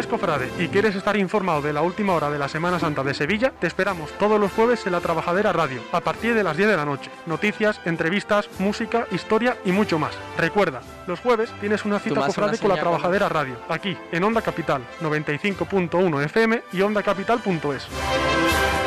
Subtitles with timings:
[0.00, 3.12] eres cofrade y quieres estar informado de la última hora de la Semana Santa de
[3.12, 6.70] Sevilla, te esperamos todos los jueves en la Trabajadera Radio, a partir de las 10
[6.70, 7.10] de la noche.
[7.26, 10.14] Noticias, entrevistas, música, historia y mucho más.
[10.38, 14.82] Recuerda, los jueves tienes una cita cofrade con la Trabajadera Radio, aquí en Onda Capital
[15.02, 18.79] 95.1 FM y ondacapital.es.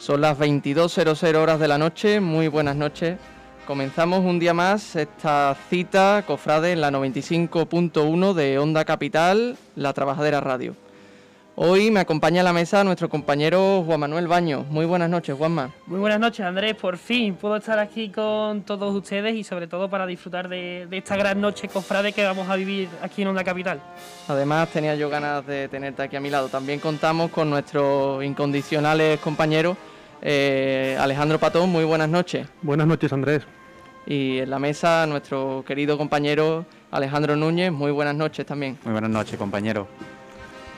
[0.00, 3.18] Son las 22.00 horas de la noche, muy buenas noches.
[3.66, 10.40] Comenzamos un día más esta cita, cofrade, en la 95.1 de Onda Capital, la Trabajadera
[10.40, 10.74] Radio.
[11.62, 14.64] Hoy me acompaña a la mesa nuestro compañero Juan Manuel Baño.
[14.70, 15.68] Muy buenas noches, Juanma.
[15.84, 16.74] Muy buenas noches, Andrés.
[16.74, 20.96] Por fin puedo estar aquí con todos ustedes y sobre todo para disfrutar de, de
[20.96, 23.78] esta gran noche cofrade que vamos a vivir aquí en Onda Capital.
[24.26, 26.48] Además, tenía yo ganas de tenerte aquí a mi lado.
[26.48, 29.76] También contamos con nuestros incondicionales compañeros
[30.22, 32.48] eh, Alejandro Patón, muy buenas noches.
[32.62, 33.42] Buenas noches, Andrés.
[34.06, 38.78] Y en la mesa, nuestro querido compañero Alejandro Núñez, muy buenas noches también.
[38.82, 39.88] Muy buenas noches, compañero.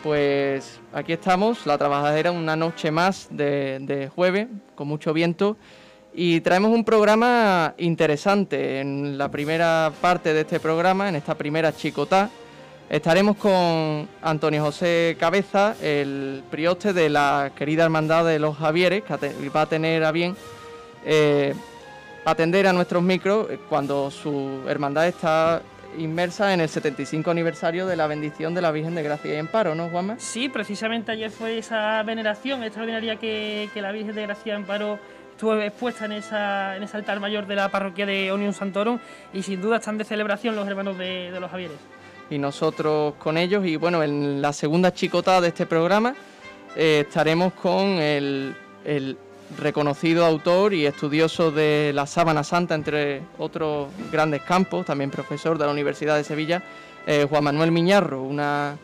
[0.02, 5.56] Pues aquí estamos, la trabajadera, una noche más de, jueves, con mucho viento.
[6.12, 8.80] Y traemos un programa interesante.
[8.80, 12.30] En la primera parte de este programa, en esta primera chicotá,
[12.90, 19.48] Estaremos con Antonio José Cabeza, el prioste de la querida Hermandad de los Javieres, que
[19.48, 20.36] va a tener a bien
[21.06, 21.54] eh,
[22.26, 25.62] atender a nuestros micros cuando su hermandad está
[25.98, 29.74] inmersa en el 75 aniversario de la bendición de la Virgen de Gracia y Amparo,
[29.74, 30.16] ¿no, Juanma?
[30.18, 34.98] Sí, precisamente ayer fue esa veneración extraordinaria que, la Virgen de Gracia y Amparo
[35.30, 38.98] estuvo expuesta en, esa, en ese altar mayor de la parroquia de Onion Santorum
[39.32, 41.78] y sin duda están de celebración los hermanos de, de los Javieres
[42.32, 43.64] y nosotros con ellos.
[43.66, 46.14] Y bueno, en la segunda chicotada de este programa
[46.74, 48.54] eh, estaremos con el,
[49.58, 55.66] reconocido autor y estudioso de la Sábana Santa, entre otros grandes campos, también profesor de
[55.66, 56.62] la Universidad de Sevilla,
[57.06, 58.22] eh, Juan Manuel Miñarro.
[58.22, 58.76] Una,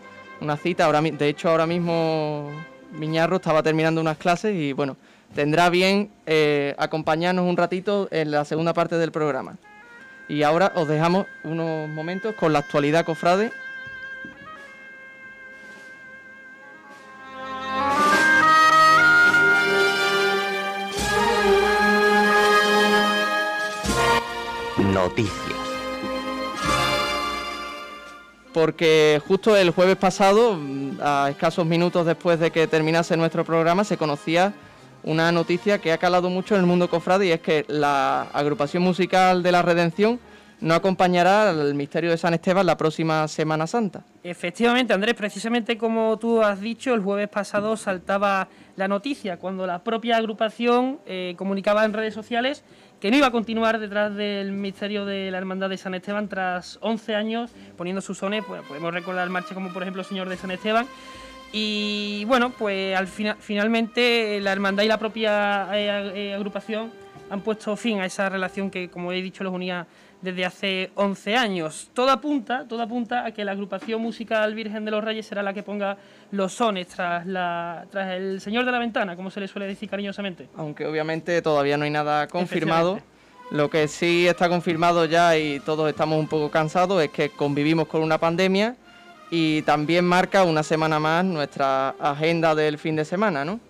[0.62, 2.50] cita, ahora, de hecho ahora mismo
[2.92, 4.96] Miñarro estaba terminando unas clases y bueno,
[5.34, 9.56] tendrá bien eh, acompañarnos un ratito en la segunda parte del programa.
[10.28, 13.50] Y ahora os dejamos unos momentos con la actualidad cofrade.
[24.98, 25.56] Noticias.
[28.52, 30.58] Porque justo el jueves pasado,
[31.00, 34.52] a escasos minutos después de que terminase nuestro programa, se conocía
[35.04, 38.82] una noticia que ha calado mucho en el mundo cofrade y es que la agrupación
[38.82, 40.18] musical de la Redención
[40.60, 44.02] no acompañará al misterio de San Esteban la próxima Semana Santa.
[44.24, 49.84] Efectivamente, Andrés, precisamente como tú has dicho, el jueves pasado saltaba la noticia cuando la
[49.84, 52.64] propia agrupación eh, comunicaba en redes sociales
[53.00, 56.78] que no iba a continuar detrás del misterio de la Hermandad de San Esteban tras
[56.82, 60.50] 11 años poniendo sus sones, pues podemos recordar marchas como por ejemplo Señor de San
[60.50, 60.86] Esteban,
[61.52, 66.90] y bueno, pues al final, finalmente la hermandad y la propia eh, eh, agrupación
[67.30, 69.86] han puesto fin a esa relación que, como he dicho, los unía
[70.20, 71.90] desde hace 11 años.
[71.94, 75.52] Todo apunta, todo apunta a que la agrupación musical Virgen de los Reyes será la
[75.52, 75.96] que ponga
[76.32, 79.88] los sones tras, la, tras el Señor de la Ventana, como se le suele decir
[79.88, 80.48] cariñosamente.
[80.56, 83.00] Aunque obviamente todavía no hay nada confirmado.
[83.50, 87.88] Lo que sí está confirmado ya y todos estamos un poco cansados es que convivimos
[87.88, 88.76] con una pandemia
[89.30, 93.60] y también marca una semana más nuestra agenda del fin de semana, ¿no?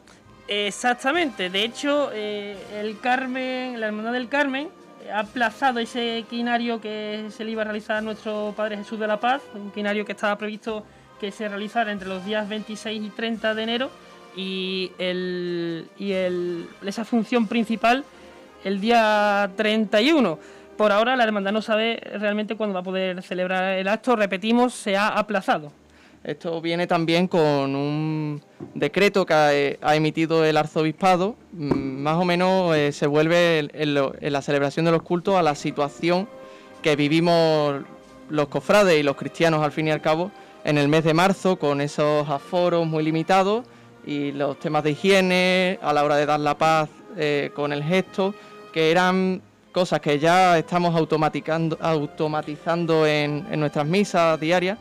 [0.49, 4.71] Exactamente, de hecho, eh, el Carmen, la Hermandad del Carmen,
[5.13, 9.07] ha aplazado ese quinario que se le iba a realizar a nuestro Padre Jesús de
[9.07, 10.85] la Paz, un quinario que estaba previsto
[11.21, 13.91] que se realizara entre los días 26 y 30 de enero
[14.37, 18.05] y, el, y el, esa función principal
[18.65, 20.39] el día 31
[20.79, 24.15] por ahora la hermandad no sabe realmente cuándo va a poder celebrar el acto.
[24.15, 25.73] Repetimos, se ha aplazado.
[26.29, 28.43] Esto viene también con un
[28.75, 31.37] decreto que ha, emitido el arzobispado.
[31.53, 35.55] Mm, más o menos eh, se vuelve en, la celebración de los cultos a la
[35.55, 36.29] situación
[36.83, 37.77] que vivimos
[38.29, 40.31] los cofrades y los cristianos al fin y al cabo
[40.65, 43.65] en el mes de marzo con esos aforos muy limitados
[44.05, 47.83] y los temas de higiene a la hora de dar la paz eh, con el
[47.83, 48.35] gesto
[48.75, 49.41] que eran
[49.73, 54.77] cosas que ya estamos automatizando en, nuestras misas diarias,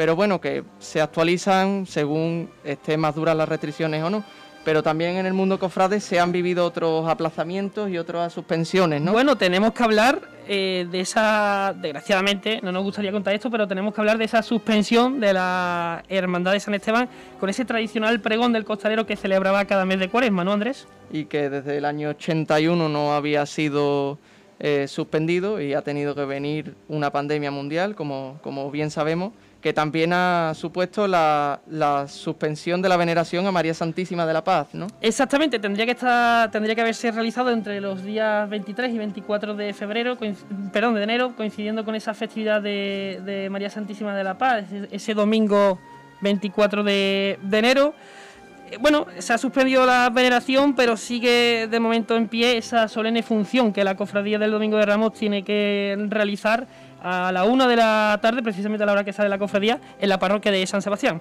[0.00, 4.24] pero bueno, que se actualizan según estén más duras las restricciones o no.
[4.64, 9.12] pero también en el mundo cofrade se han vivido otros aplazamientos y otras suspensiones, ¿no?
[9.12, 13.92] Bueno, tenemos que hablar eh, de esa, desgraciadamente, no nos gustaría contar esto, pero tenemos
[13.92, 17.06] que hablar de esa suspensión de la Hermandad de San Esteban
[17.38, 20.86] con ese tradicional pregón del costalero que celebraba cada mes de cuaresma, ¿no, Andrés?
[21.12, 24.18] Y que desde el año 81 no había sido
[24.60, 29.72] eh, suspendido y ha tenido que venir una pandemia mundial, como, como bien sabemos que
[29.72, 31.60] también ha supuesto la,
[32.08, 34.86] suspensión de la veneración a María Santísima de la Paz, ¿no?
[35.00, 39.72] Exactamente, tendría que estar, tendría que haberse realizado entre los días 23 y 24 de
[39.74, 40.16] febrero,
[40.72, 45.78] perdón, de enero, coincidiendo con esa festividad de, María Santísima de la Paz, ese, domingo
[46.22, 47.94] 24 de, de enero.
[48.70, 53.22] Eh, bueno, se ha suspendido la veneración, pero sigue de momento en pie esa solemne
[53.22, 56.66] función que la cofradía del Domingo de Ramos tiene que realizar
[57.02, 60.08] a la una de la tarde, precisamente a la hora que sale la cofradía, en
[60.08, 61.20] la parroquia de San Sebastián.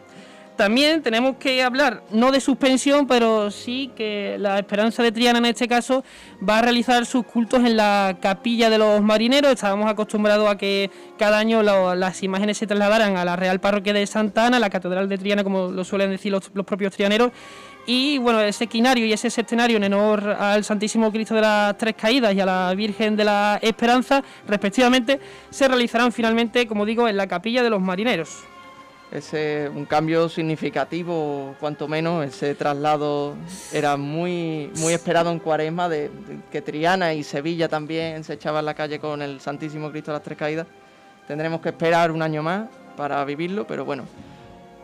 [0.59, 5.45] También tenemos que hablar, no de suspensión, pero sí que la Esperanza de Triana en
[5.45, 6.03] este caso
[6.47, 9.53] va a realizar sus cultos en la capilla de los marineros.
[9.53, 14.05] Estábamos acostumbrados a que cada año las imágenes se trasladaran a la Real Parroquia de
[14.05, 17.31] Santa Ana, la Catedral de Triana, como lo suelen decir los, los propios trianeros.
[17.91, 21.95] Y bueno, ese quinario y ese septenario en honor al Santísimo Cristo de las Tres
[21.95, 25.19] Caídas y a la Virgen de la Esperanza, respectivamente,
[25.49, 28.43] se realizarán finalmente, como digo, en la capilla de los marineros
[29.11, 33.33] ese un cambio significativo, cuanto menos, ese traslado
[33.73, 36.11] era muy muy esperado en Cuaresma de,
[36.51, 40.23] que Triana y Sevilla también se echaban la calle con el Santísimo Cristo de las
[40.23, 40.67] Tres Caídas.
[41.27, 44.05] Tendremos que esperar un año más para vivirlo, pero bueno.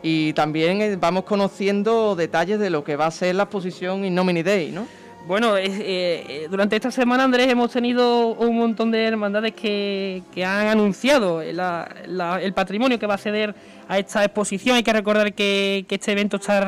[0.08, 4.14] Y también eh, vamos conociendo detalles de lo que va a ser la exposición In
[4.14, 4.86] Nomini Dei, ¿no?
[5.26, 10.68] Bueno, eh, eh, durante esta semana, Andrés, hemos tenido un montón de hermandades que, han
[10.68, 13.52] anunciado el patrimonio que va a ceder
[13.88, 14.76] a esta exposición.
[14.76, 16.60] Hay que recordar que, este evento está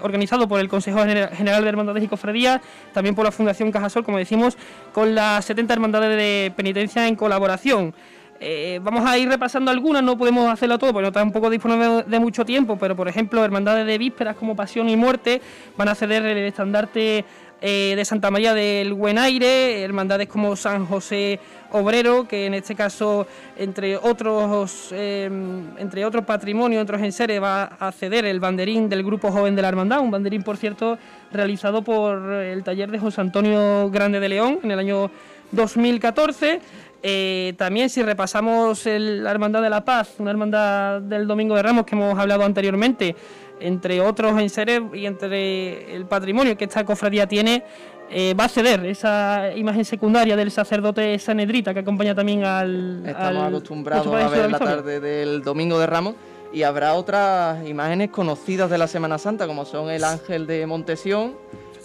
[0.00, 2.60] organizado por el Consejo General de Hermandades y Cofradías,
[2.94, 4.56] también por la Fundación Cajasol, como decimos,
[4.92, 7.92] con las 70 hermandades de penitencia en colaboración.
[8.40, 12.20] Eh, vamos a ir repasando algunas, no podemos hacerlo todo porque no tampoco disponemos de
[12.20, 15.40] mucho tiempo, pero por ejemplo, hermandades de vísperas como Pasión y Muerte
[15.76, 17.24] van a ceder el estandarte
[17.60, 21.40] eh, de Santa María del Buen Aire, hermandades como San José
[21.72, 23.26] Obrero, que en este caso,
[23.56, 25.28] entre otros, eh,
[25.76, 29.68] entre otros patrimonios, otros enseres, va a ceder el banderín del Grupo Joven de la
[29.68, 30.96] Hermandad, un banderín, por cierto,
[31.32, 35.10] realizado por el taller de José Antonio Grande de León en el año
[35.50, 36.60] 2014.
[37.02, 41.84] Eh, también si repasamos la Hermandad de la Paz, una hermandad del Domingo de Ramos
[41.84, 43.14] que hemos hablado anteriormente,
[43.60, 47.62] entre otros enseres y entre el patrimonio que esta cofradía tiene,
[48.10, 53.02] eh, va a ceder esa imagen secundaria del sacerdote Sanedrita que acompaña también al...
[53.06, 56.14] Estamos acostumbrados a ver la tarde del Domingo de Ramos
[56.52, 61.36] y habrá otras imágenes conocidas de la Semana Santa como son el ángel de Montesión,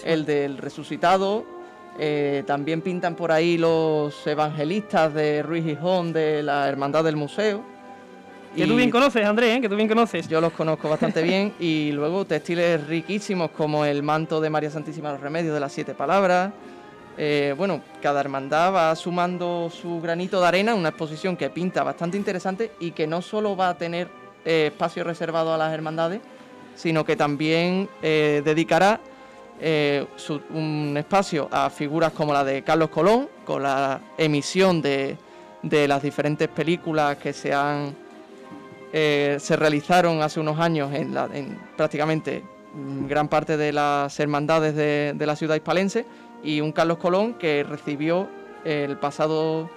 [0.06, 1.46] el del resucitado,
[2.00, 7.64] eh, también pintan por ahí los evangelistas de Ruiz Gijón de la Hermandad del Museo.
[8.56, 9.62] Que tú bien conoces, Andrés, ¿eh?
[9.62, 10.28] que tú bien conoces.
[10.28, 11.54] Yo los conozco bastante bien.
[11.60, 15.72] Y luego textiles riquísimos como el manto de María Santísima de los Remedios de las
[15.72, 16.52] Siete Palabras.
[17.18, 22.18] Eh, bueno, cada hermandad va sumando su granito de arena, una exposición que pinta bastante
[22.18, 24.08] interesante y que no solo va a tener
[24.46, 26.22] espacio reservado a las hermandades,
[26.76, 29.00] sino que también dedicará
[29.66, 30.06] eh,
[30.50, 35.18] un espacio a figuras como la de Carlos Colón, con la emisión de,
[35.62, 37.96] las diferentes películas que se han
[38.92, 42.44] eh, se realizaron hace unos años en, prácticamente
[43.08, 46.06] gran parte de las hermandades de, la ciudad hispalense
[46.44, 48.28] y un Carlos Colón que recibió
[48.66, 49.70] el pasado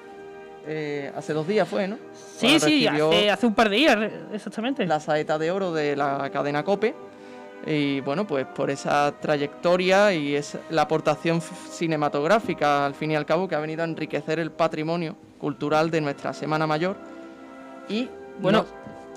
[0.67, 1.97] eh, hace dos días fue, ¿no?
[2.13, 3.97] Sí, sí, hace, hace, un par de días,
[4.33, 4.85] exactamente.
[4.85, 7.06] La saeta de oro de la cadena Cope
[7.65, 13.27] y bueno, pues por esa trayectoria y es la aportación cinematográfica, al fin y al
[13.27, 16.97] cabo, que ha venido a enriquecer el patrimonio cultural de nuestra Semana Mayor.
[17.89, 18.09] Y
[18.41, 18.67] bueno,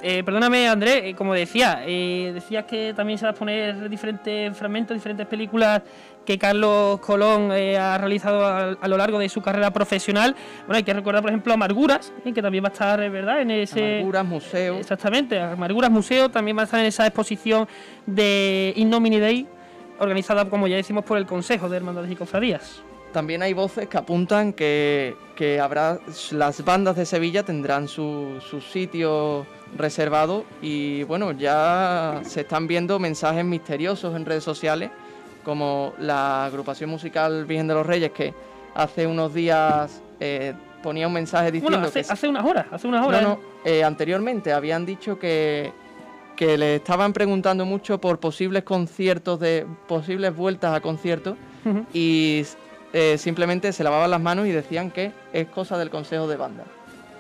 [0.02, 4.56] eh, perdóname, Andrés, eh, como decía, eh, decías que también se van a poner diferentes
[4.58, 5.82] fragmentos, diferentes películas
[6.30, 10.36] que Carlos Colón ha realizado a, lo largo de su carrera profesional.
[10.68, 13.42] Bueno, hay que recordar, por ejemplo, Amarguras, que también va a estar, ¿verdad?
[13.42, 13.96] En ese.
[13.96, 14.78] Amarguras Museo.
[14.78, 17.68] Exactamente, Amarguras Museo también va a estar en esa exposición
[18.06, 19.48] de In Nomini Day,
[19.98, 22.84] organizada, como ya decimos, por el Consejo de Hermandades y Cofradías.
[23.12, 25.16] También hay voces que apuntan que,
[25.60, 25.98] habrá
[26.30, 33.00] las bandas de Sevilla tendrán su, su sitio reservado y bueno, ya se están viendo
[33.00, 34.92] mensajes misteriosos en redes sociales
[35.50, 38.36] como la agrupación musical Virgen de los Reyes que
[38.76, 40.54] hace unos días eh,
[40.84, 43.24] ponía un mensaje diciendo hace, que hace unas horas, hace unas horas.
[43.24, 45.74] No, no, eh, anteriormente habían dicho que
[46.36, 51.36] que le estaban preguntando mucho por posibles conciertos, de posibles vueltas a conciertos,
[51.94, 52.46] y
[52.94, 56.64] eh, simplemente se lavaban las manos y decían que es cosa del consejo de banda.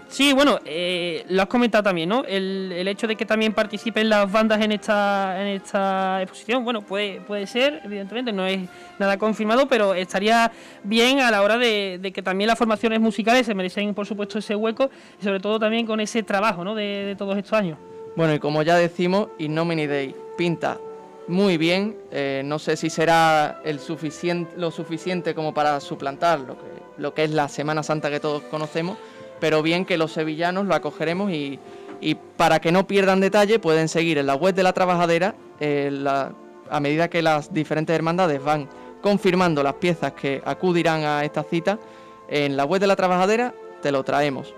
[0.09, 2.23] Sí, bueno, eh, lo has comentado también, ¿no?
[2.25, 6.81] El, el hecho de que también participen las bandas en esta, en esta exposición, bueno,
[6.81, 10.51] puede, puede ser, evidentemente, no es nada confirmado, pero estaría
[10.83, 14.39] bien a la hora de, de que también las formaciones musicales se merecen, por supuesto,
[14.39, 14.89] ese hueco
[15.21, 16.73] y sobre todo también con ese trabajo, ¿no?
[16.73, 17.77] De, de todos estos años.
[18.15, 20.79] Bueno, y como ya decimos, In Nomine Dei pinta
[21.27, 21.95] muy bien.
[22.11, 23.79] eh, no sé si será el
[24.57, 26.65] lo suficiente como para suplantar lo que,
[26.97, 28.97] lo que es la Semana Santa que todos conocemos,
[29.39, 31.59] pero bien que los sevillanos lo acogeremos y,
[32.01, 36.05] y para que no pierdan detalle pueden seguir en la web de la trabajadera eh,
[36.69, 38.69] a medida que las diferentes hermandades van
[39.01, 41.79] confirmando las piezas que acudirán a esta cita.
[42.27, 44.53] En la web de la trabajadera te lo traemos.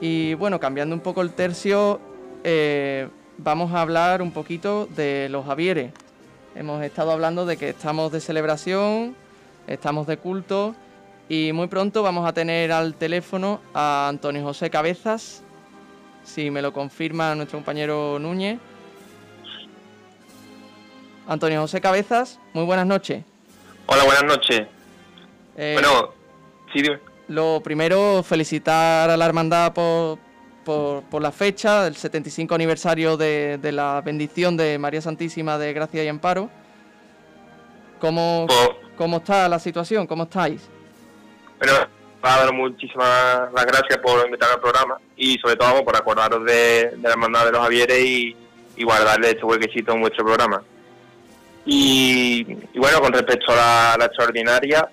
[0.00, 2.00] Y bueno, cambiando un poco el tercio,
[2.44, 3.08] eh,
[3.38, 5.92] vamos a hablar un poquito de los Javieres.
[6.54, 9.14] Hemos estado hablando de que estamos de celebración,
[9.66, 10.74] estamos de culto
[11.28, 15.42] y muy pronto vamos a tener al teléfono a Antonio José Cabezas,
[16.24, 18.58] si me lo confirma nuestro compañero Núñez.
[21.26, 23.24] Antonio José Cabezas, muy buenas noches.
[23.86, 24.62] Hola, buenas noches.
[25.56, 26.10] Eh, Bueno,
[26.72, 26.98] sí, dime.
[27.28, 30.18] Lo primero, felicitar a la hermandad por,
[30.64, 35.72] por, por la fecha, el 75 aniversario de, de la bendición de María Santísima de
[35.72, 36.50] Gracia y Amparo.
[38.00, 40.06] ¿Cómo, Pues, cómo está la situación?
[40.08, 40.68] ¿Cómo estáis?
[41.62, 41.86] Bueno,
[42.20, 47.10] para dar muchísimas gracias por invitarme al programa y sobre todo por acordaros de, la
[47.10, 48.36] hermandad de los Javieres y,
[48.82, 50.60] guardarle este huequecito en vuestro programa.
[51.64, 52.42] Y,
[52.74, 54.88] bueno, con respecto a la, la extraordinaria,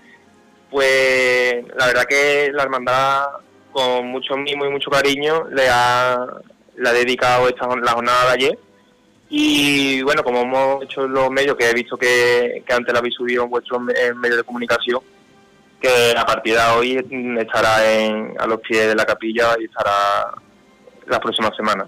[0.70, 3.26] pues la verdad que la hermandad
[3.72, 6.24] con mucho mimo y mucho cariño le ha,
[6.78, 8.60] le ha dedicado esta, la jornada de ayer
[9.30, 13.16] Y bueno, como hemos hecho los medios, que he visto que, que antes lo habéis
[13.16, 15.00] subido en vuestros medios de comunicación,
[15.80, 20.34] que a partir de hoy estará en, a los pies de la capilla y estará
[21.08, 21.88] las próximas semanas.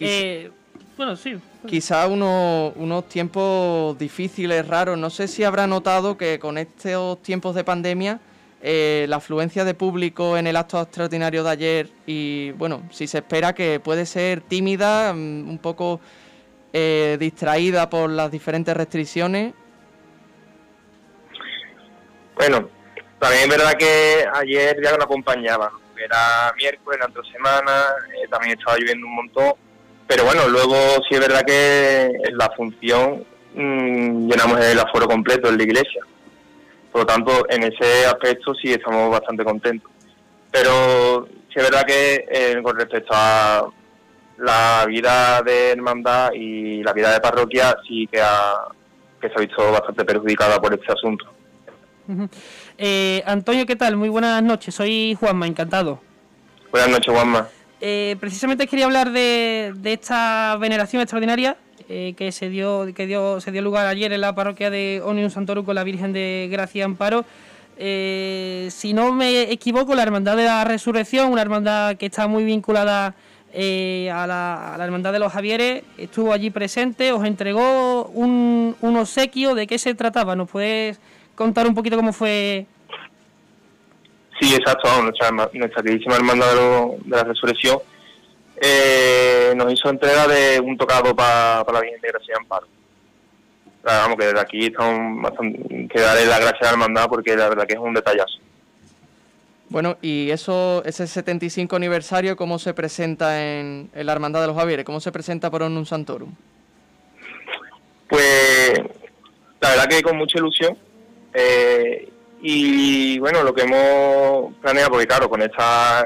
[0.00, 0.50] Eh,
[0.96, 1.36] bueno, sí.
[1.66, 4.98] Quizá unos, unos tiempos difíciles, raros.
[4.98, 8.20] No sé si habrá notado que con estos tiempos de pandemia
[8.64, 13.18] eh, la afluencia de público en el acto extraordinario de ayer y bueno, si se
[13.18, 16.00] espera que puede ser tímida, mm, un poco
[16.72, 19.54] eh, distraída por las diferentes restricciones.
[22.44, 22.68] Bueno,
[23.20, 27.84] también es verdad que ayer ya no acompañaba, era miércoles, la otra semana,
[28.16, 29.52] eh, también estaba lloviendo un montón,
[30.08, 30.74] pero bueno, luego
[31.08, 36.02] sí es verdad que en la función mm, llenamos el aforo completo en la iglesia,
[36.90, 39.92] por lo tanto en ese aspecto sí estamos bastante contentos,
[40.50, 43.68] pero sí es verdad que eh, con respecto a
[44.38, 48.20] la vida de hermandad y la vida de parroquia sí que,
[49.20, 51.32] que se ha visto bastante perjudicada por este asunto.
[52.78, 53.96] Eh, Antonio, ¿qué tal?
[53.96, 54.74] Muy buenas noches.
[54.74, 56.00] Soy Juanma, encantado.
[56.70, 57.48] Buenas noches, Juanma.
[57.80, 61.56] Eh, precisamente quería hablar de, de esta veneración extraordinaria
[61.88, 65.30] eh, que se dio que dio se dio lugar ayer en la parroquia de Onium
[65.30, 67.24] Santorum con la Virgen de Gracia Amparo.
[67.76, 73.16] Si no me equivoco, la Hermandad de la Resurrección, una hermandad que está muy vinculada
[73.52, 78.76] eh, a, la, a la Hermandad de los Javieres, estuvo allí presente, os entregó un,
[78.80, 79.56] un obsequio.
[79.56, 80.36] ¿De qué se trataba?
[80.36, 81.00] ¿Nos puedes
[81.42, 82.66] contar un poquito cómo fue?
[84.40, 87.78] Sí, exacto, vamos, nuestra, nuestra queridísima hermandad de, lo- de la resurrección
[88.60, 92.66] eh, nos hizo entrega de un tocado para la Virgen de Gracia Amparo.
[93.82, 97.36] Claro, vamos, que desde aquí estamos bastante, que darle las gracias a la hermandad porque
[97.36, 98.38] la verdad que es un detallazo.
[99.68, 104.56] Bueno, y eso, ese 75 aniversario, ¿cómo se presenta en, en la Hermandad de los
[104.56, 104.84] Javieres?
[104.84, 106.30] ¿Cómo se presenta por Onum Santorum?
[108.08, 108.72] Pues
[109.60, 110.76] la verdad que con mucha ilusión.
[111.34, 112.08] Eh,
[112.40, 116.04] y bueno, lo que hemos planeado, porque claro, con esta,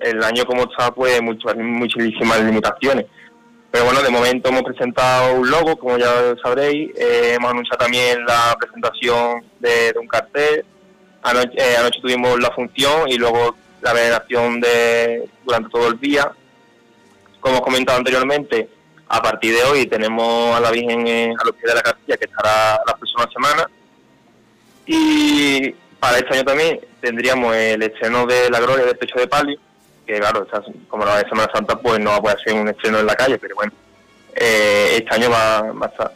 [0.00, 3.06] el año como está, pues muchas, muchísimas limitaciones.
[3.70, 6.90] Pero bueno, de momento hemos presentado un logo, como ya sabréis.
[6.96, 10.64] eh, hemos anunciado también la presentación de, un cartel.
[11.22, 16.32] Anoche, eh, anoche tuvimos la función y luego la veneración de, durante todo el día.
[17.40, 18.68] Como os comentado anteriormente,
[19.08, 22.16] a partir de hoy tenemos a la Virgen eh, a los pies de la capilla,
[22.16, 23.68] que estará la próxima semana.
[24.86, 29.58] Y para este año también tendríamos el estreno de La Gloria del Pecho de Palio,
[30.06, 30.46] que claro,
[30.88, 33.16] como la de Semana Santa, pues no va a poder ser un estreno en la
[33.16, 33.72] calle, pero bueno,
[34.34, 36.12] eh, este año va, va a estar.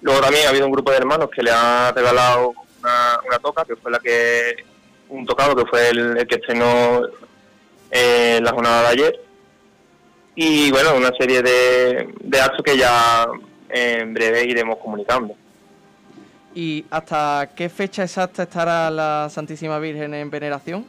[0.00, 3.64] Luego también ha habido un grupo de hermanos que le han regalado una, una toca,
[3.64, 4.64] que fue la que,
[5.08, 7.02] un tocado que fue el, que estrenó
[7.90, 9.20] eh, la jornada de ayer
[10.34, 13.26] y bueno, una serie de, de actos que ya
[13.70, 15.34] en breve iremos comunicando.
[16.56, 20.86] ¿Y hasta qué fecha exacta estará la Santísima Virgen en veneración?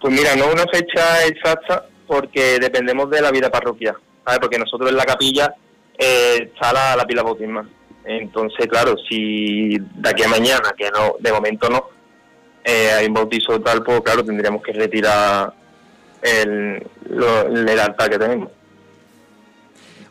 [0.00, 4.40] Pues mira, no una fecha exacta porque dependemos de la vida parroquial, ¿sabes?
[4.40, 5.54] Porque nosotros en la capilla
[5.98, 7.68] eh, está la, la pila bautismal.
[8.06, 11.84] Entonces, claro, si de aquí a mañana, que no, de momento no,
[12.64, 15.52] eh, hay un bautizo tal, pues claro, tendríamos que retirar
[16.22, 18.48] el, lo- el altar que tenemos.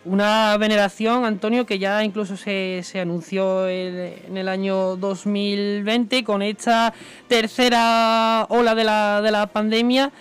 [0.06, 6.42] Una veneración, Antonio, que ya incluso se, se anunció el- en el año 2020 con
[6.42, 6.94] esta
[7.28, 10.12] tercera ola de la, de la pandemia.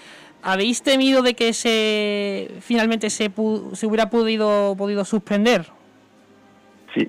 [0.43, 3.31] ¿Habéis temido de que se finalmente se,
[3.73, 5.67] se hubiera podido, podido suspender?
[6.95, 7.07] Sí.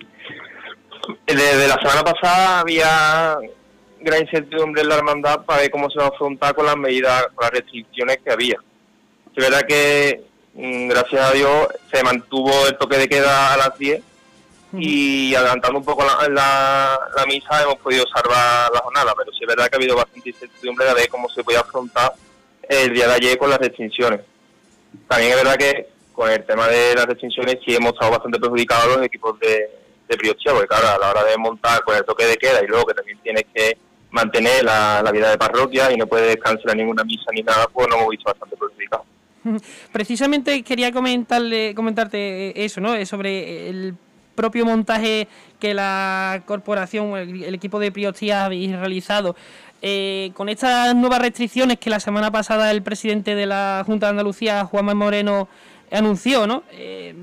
[1.25, 3.37] Desde la semana pasada había
[4.01, 7.27] gran incertidumbre en la hermandad para ver cómo se va a afrontar con las medidas,
[7.35, 8.57] con las restricciones que había.
[9.35, 10.23] Es verdad que,
[10.59, 14.01] gracias a Dios, se mantuvo el toque de queda a las 10
[14.73, 19.39] y adelantando un poco la, la, la misa hemos podido salvar la jornada, pero sí
[19.41, 22.13] es verdad que ha habido bastante incertidumbre de ver cómo se podía afrontar
[22.67, 24.21] el día de ayer con las restricciones.
[25.07, 28.97] También es verdad que con el tema de las restricciones sí hemos estado bastante perjudicados
[28.97, 29.69] los equipos de,
[30.07, 32.85] de porque claro, a la hora de montar con el toque de queda y luego
[32.85, 33.77] que también tienes que
[34.11, 37.87] mantener la, la vida de parroquia y no puedes cancelar ninguna misa ni nada, pues
[37.87, 39.05] nos hemos visto bastante perjudicados.
[39.91, 42.95] Precisamente quería comentarle, comentarte eso, ¿no?
[42.95, 43.95] Eh, Sobre el
[44.39, 45.27] propio montaje
[45.59, 49.35] que la corporación, el, equipo de Priostía habéis realizado.
[49.81, 54.11] Eh, con estas nuevas restricciones que la semana pasada el presidente de la Junta de
[54.11, 55.49] Andalucía, Juanma Moreno,
[55.91, 56.63] anunció, ¿no?
[56.71, 57.13] Eh,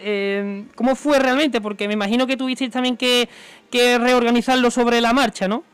[0.00, 1.60] eh, ¿Cómo fue realmente?
[1.62, 3.30] Porque me imagino que tuvisteis también que,
[3.70, 5.64] que reorganizarlo sobre la marcha, ¿no?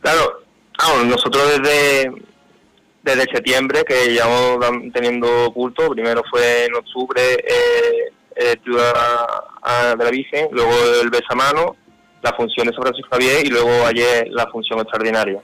[0.00, 0.40] Claro,
[1.04, 2.12] nosotros desde,
[3.02, 4.58] desde septiembre, que llevamos
[4.92, 8.92] teniendo culto, primero fue en octubre eh, el Ciudad
[9.62, 10.70] a- de la Virgen, luego
[11.02, 11.76] el besamano,
[12.22, 15.40] la función de San Francisco Javier y luego ayer la función extraordinaria.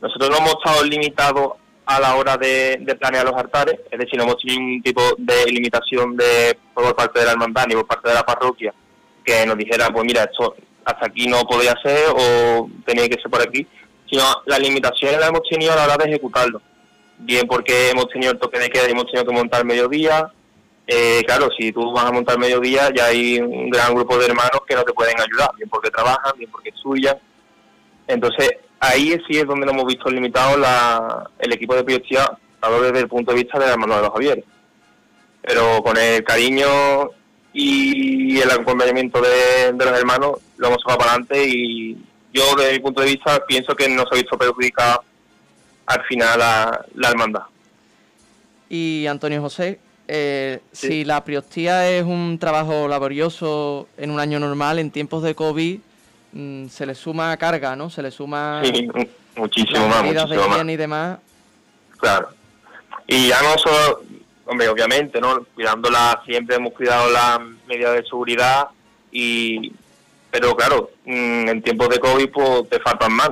[0.00, 1.52] Nosotros no hemos estado limitados
[1.86, 5.02] a la hora de, de planear los altares, es decir, no hemos tenido ningún tipo
[5.18, 8.72] de limitación de, por parte de la hermandad ni por parte de la parroquia
[9.24, 13.30] que nos dijera, pues mira, esto hasta aquí no podía ser o tenía que ser
[13.30, 13.66] por aquí,
[14.08, 16.62] sino las limitaciones las hemos tenido a la hora de ejecutarlo.
[17.20, 20.32] Bien porque hemos tenido el toque de queda y hemos tenido que montar mediodía.
[20.86, 24.62] Eh, claro, si tú vas a montar mediodía, ya hay un gran grupo de hermanos
[24.66, 27.16] que no te pueden ayudar, bien porque trabajan, bien porque estudian.
[28.08, 32.82] Entonces, ahí sí es donde nos hemos visto limitados la, el equipo de prioridad, hablo
[32.82, 34.44] desde el punto de vista de la hermandad de los Javieres.
[35.42, 36.66] Pero con el cariño
[37.52, 41.96] y el acompañamiento de, de los hermanos lo hemos sacado para adelante y
[42.32, 45.00] yo desde mi punto de vista pienso que no se ha visto perjudicada
[45.90, 47.42] al final la, la hermandad.
[48.68, 50.86] Y Antonio José, eh, Sí.
[50.88, 55.78] si la priostía es un trabajo laborioso en un año normal, en tiempos de COVID
[56.32, 57.90] mm, se le suma carga, ¿no?
[57.90, 59.04] Se le suma Sí, mu-
[59.36, 60.56] muchísimo las más, medidas de muchísimo más.
[60.56, 61.18] higiene y demás.
[61.98, 62.28] Claro.
[63.06, 64.02] Y ya no solo,
[64.46, 65.44] hombre, obviamente, ¿no?
[65.54, 68.68] Cuidándola, siempre hemos cuidado las medidas de seguridad
[69.10, 69.72] y,
[70.30, 73.30] pero claro, mm, en tiempos de COVID pues te faltan más,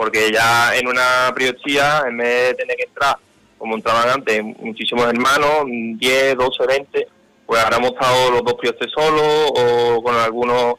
[0.00, 3.18] porque ya en una priostía, en vez de tener que entrar,
[3.58, 7.08] como entraban antes, muchísimos hermanos, 10, 12, 20,
[7.44, 10.76] pues ahora hemos estado los dos priostes solos o con algunos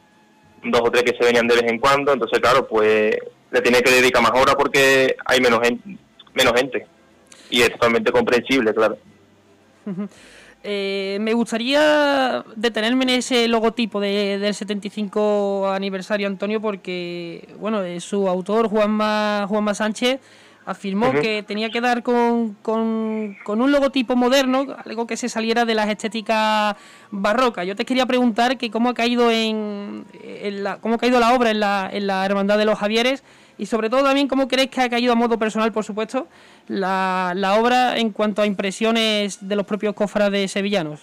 [0.64, 3.16] dos o tres que se venían de vez en cuando, entonces claro, pues
[3.52, 5.60] le tiene que dedicar más horas porque hay menos
[6.34, 6.84] menos gente
[7.48, 8.98] y es totalmente comprensible, claro.
[10.64, 18.00] Eh, me gustaría detenerme en ese logotipo de- del 75 aniversario, Antonio, porque bueno, eh,
[18.00, 20.20] su autor, Juanma, Juanma Sánchez,
[20.64, 25.64] afirmó que tenía que dar con, con- con un logotipo moderno, algo que se saliera
[25.64, 26.76] de las estéticas
[27.10, 27.66] barrocas.
[27.66, 31.34] Yo te quería preguntar que cómo ha caído en, en la, cómo ha caído la
[31.34, 33.24] obra en la, en la Hermandad de los Javieres
[33.58, 36.26] y sobre todo también cómo crees que ha caído a modo personal, por supuesto,
[36.68, 41.00] la, la obra en cuanto a impresiones de los propios cofrades sevillanos.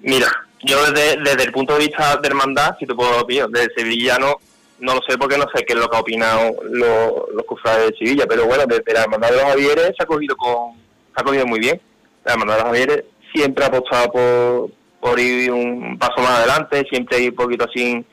[0.00, 0.26] Mira,
[0.62, 4.36] yo desde, desde el punto de vista de hermandad, si te puedo opinar, desde sevillano,
[4.80, 7.90] no lo sé porque no sé qué es lo que ha opinado lo- los cofrades
[7.90, 10.72] de Sevilla, pero bueno, desde la hermandad de los Javieres se ha cogido con,
[11.14, 11.80] se ha cogido muy bien.
[12.24, 16.84] La hermandad de los Javieres siempre ha apostado por, por ir un paso más adelante,
[16.90, 18.04] siempre ir un poquito así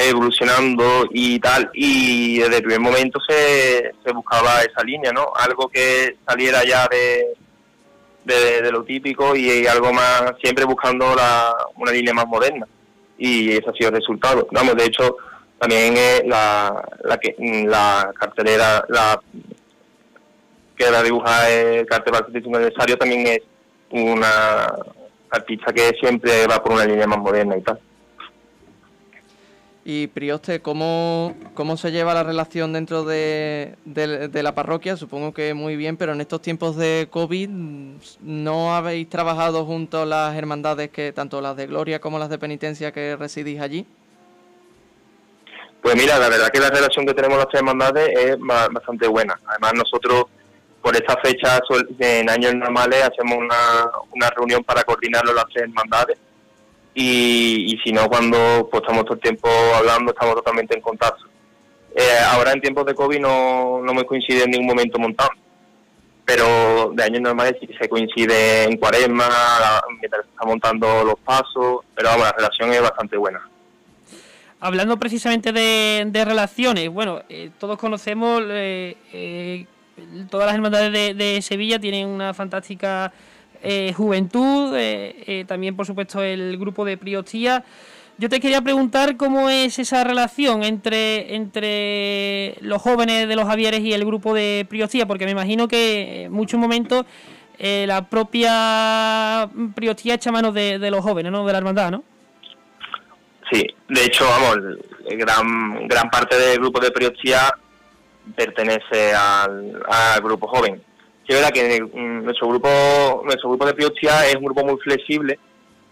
[0.00, 5.32] evolucionando y tal, y desde el primer momento se, se buscaba esa línea, ¿no?
[5.34, 7.34] Algo que saliera ya de,
[8.24, 12.66] de, lo típico y algo más, siempre buscando la, una línea más moderna.
[13.18, 14.46] Y ese ha sido el resultado.
[14.52, 15.16] Vamos, de hecho,
[15.58, 17.34] también eh, la, la, que,
[17.66, 19.20] la cartelera, la,
[20.76, 23.40] que va a dibujar el cartel el aniversario, también es
[23.90, 24.72] una
[25.30, 27.80] artista que siempre va por una línea más moderna y tal.
[29.90, 34.98] Y Prioste, ¿cómo, ¿cómo se lleva la relación dentro de, la parroquia?
[34.98, 37.48] Supongo que muy bien, pero en estos tiempos de COVID,
[38.20, 42.36] ¿no habéis trabajado junto a las hermandades, que tanto las de Gloria como las de
[42.36, 43.86] Penitencia que residís allí?
[45.80, 49.40] Pues mira, la verdad que la relación que tenemos las tres hermandades es bastante buena.
[49.46, 50.24] Además nosotros
[50.82, 51.60] por esta fecha
[51.98, 56.18] en años normales hacemos una, una reunión para coordinarlo las tres hermandades
[57.00, 61.24] y, si no, cuando pues, estamos todo el tiempo hablando, estamos totalmente en contacto.
[61.94, 65.34] Eh, ahora en tiempos de COVID no, no me coincide en ningún momento montando,
[66.24, 69.28] pero de años normales sí se coincide en cuaresma,
[69.98, 73.48] mientras se está montando los pasos, pero vamos, la relación es bastante buena.
[74.60, 79.66] Hablando precisamente de, relaciones, bueno, eh, todos conocemos, eh,
[80.30, 83.12] todas las hermandades de, de Sevilla tienen una fantástica
[83.62, 87.64] eh, juventud, eh, eh, también por supuesto el grupo de Priostía.
[88.16, 93.80] Yo te quería preguntar cómo es esa relación entre, entre los jóvenes de los Javieres
[93.80, 97.04] y el grupo de Priostía, porque me imagino que en muchos momentos
[97.60, 101.46] la propia Priostía echa manos de, los jóvenes, ¿no?
[101.46, 102.02] De la hermandad, ¿no?
[103.52, 104.58] Sí, de hecho, vamos,
[105.10, 107.52] gran, gran parte del grupo de Priostía
[108.34, 110.82] pertenece al, al grupo joven
[111.28, 115.38] es verdad que nuestro grupo nuestro grupo de Priostía es un grupo muy flexible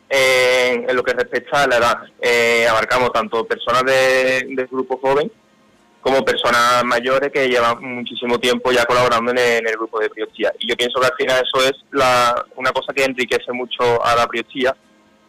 [0.08, 1.98] en, lo que respecta a la edad.
[2.20, 5.30] Eh, abarcamos tanto personas de, grupo joven
[6.00, 10.52] como personas mayores que llevan muchísimo tiempo ya colaborando en el, grupo de Priostía.
[10.60, 11.74] Y yo pienso que al final eso es
[12.54, 14.74] una cosa que enriquece mucho a la Priostía,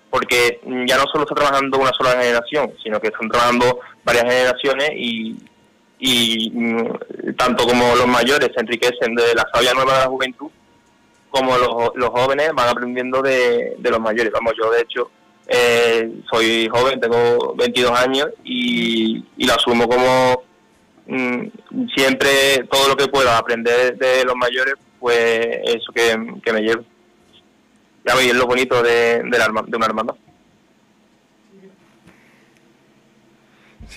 [0.09, 4.91] porque ya no solo está trabajando una sola generación, sino que están trabajando varias generaciones
[4.95, 5.35] y,
[5.99, 10.49] y mm, tanto como los mayores se enriquecen de la sabia nueva de la juventud,
[11.29, 14.31] como los, los jóvenes van aprendiendo de, de, los mayores.
[14.31, 15.11] Vamos, yo de hecho
[15.47, 20.43] eh, soy joven, tengo 22 años y, lo asumo como
[21.07, 21.47] mm,
[21.95, 26.17] siempre todo lo que pueda aprender de los mayores, pues eso que,
[26.51, 26.83] me llevo.
[28.05, 30.15] Ya veis, es lo bonito de, de, la, de una hermandad.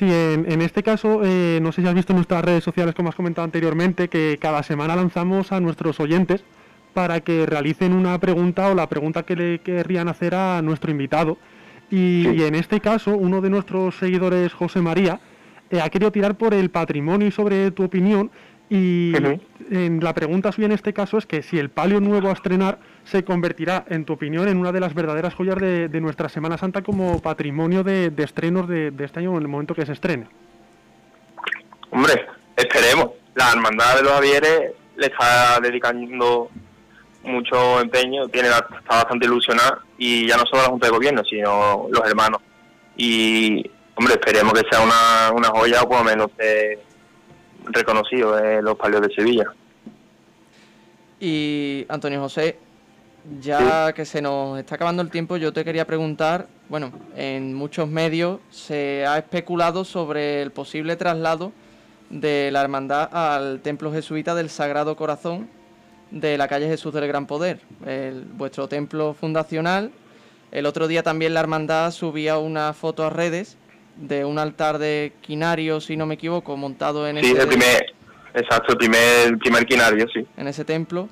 [0.01, 3.11] Sí, en, este caso, eh, no sé si has visto en nuestras redes sociales, como
[3.11, 6.43] has comentado anteriormente, que cada semana lanzamos a nuestros oyentes
[6.95, 11.37] para que realicen una pregunta o la pregunta que le querrían hacer a nuestro invitado.
[11.91, 15.21] Y, en este caso, uno de nuestros seguidores, José María,
[15.69, 18.31] eh, ha querido tirar por el patrimonio y sobre tu opinión.
[18.73, 19.13] Y
[19.69, 22.79] en la pregunta suya en este caso es que si el palio nuevo a estrenar
[23.03, 26.83] se convertirá, en tu opinión, en una de las verdaderas joyas de, nuestra Semana Santa
[26.83, 30.29] como patrimonio de, estrenos de, este año en el momento que se estrene?
[31.91, 33.11] Hombre, esperemos.
[33.35, 36.49] La Hermandad de los Javieres le está dedicando
[37.25, 41.89] mucho empeño, tiene está bastante ilusionada y ya no solo la Junta de Gobierno, sino
[41.91, 42.41] los hermanos.
[42.97, 46.79] Y, hombre, esperemos que sea una, una joya o por lo menos eh,
[47.73, 49.45] reconocido en los palios de Sevilla.
[51.19, 52.59] Y Antonio José,
[53.41, 57.89] ya que se nos está acabando el tiempo, yo te quería preguntar, bueno, en muchos
[57.89, 61.53] medios se ha especulado sobre el posible traslado
[62.09, 65.49] de la hermandad al templo jesuita del Sagrado Corazón
[66.11, 69.93] de la calle Jesús del Gran Poder, el, vuestro templo fundacional.
[70.51, 73.57] El otro día también la hermandad subía una foto a redes
[74.01, 77.95] de un altar de quinario, si no me equivoco, montado en sí, el primer,
[78.35, 80.27] exacto, el primer, el primer quinario, sí.
[80.37, 81.09] En ese templo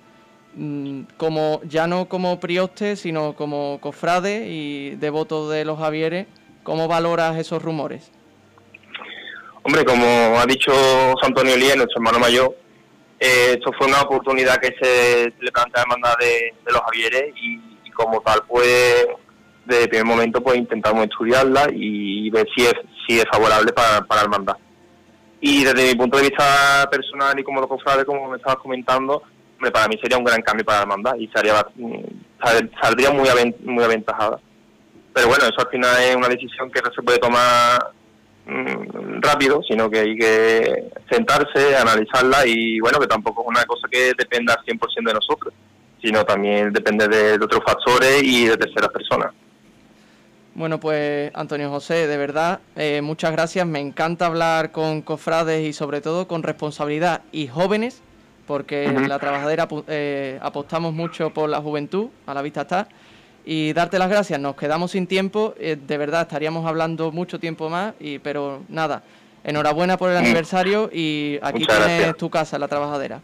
[0.54, 6.26] Mm, como ya no como prioste, sino como cofrade y devoto de los Javieres,
[6.64, 8.10] ¿cómo valoras esos rumores?
[9.62, 10.04] Hombre, como
[10.38, 10.72] ha dicho
[11.22, 12.56] Antonio Lía, nuestro hermano mayor,
[13.20, 17.32] eh, esto fue una oportunidad que se le plantea a la hermandad de, los Javieres
[17.36, 19.06] y, como tal, pues,
[19.68, 22.74] desde el primer momento, pues intentamos estudiarla y ver si es,
[23.06, 24.56] si es favorable para, para la hermandad.
[25.40, 29.22] Y desde mi punto de vista personal y como lo cofrade, como me estabas comentando,
[29.72, 33.28] para mí sería un gran cambio para la hermandad y mm, saldría muy,
[33.64, 34.40] muy aventajada.
[35.12, 37.92] Pero bueno, eso al final es una decisión que no se puede tomar
[38.46, 43.86] mm, rápido, sino que hay que sentarse, analizarla y bueno, que tampoco es una cosa
[43.90, 45.54] que dependa al 100% de nosotros,
[46.02, 49.32] sino también depende de, otros factores y de terceras personas.
[50.58, 53.64] Bueno, pues Antonio José, de verdad, eh, muchas gracias.
[53.64, 58.02] Me encanta hablar con cofrades y sobre todo con responsabilidad y jóvenes
[58.44, 62.88] porque en la trabajadera eh, apostamos mucho por la juventud, a la vista está.
[63.44, 67.68] Y darte las gracias, nos quedamos sin tiempo, eh, de verdad estaríamos hablando mucho tiempo
[67.68, 69.04] más, y, pero nada,
[69.44, 73.20] enhorabuena por el aniversario y aquí tienes tu casa, la trabajadera.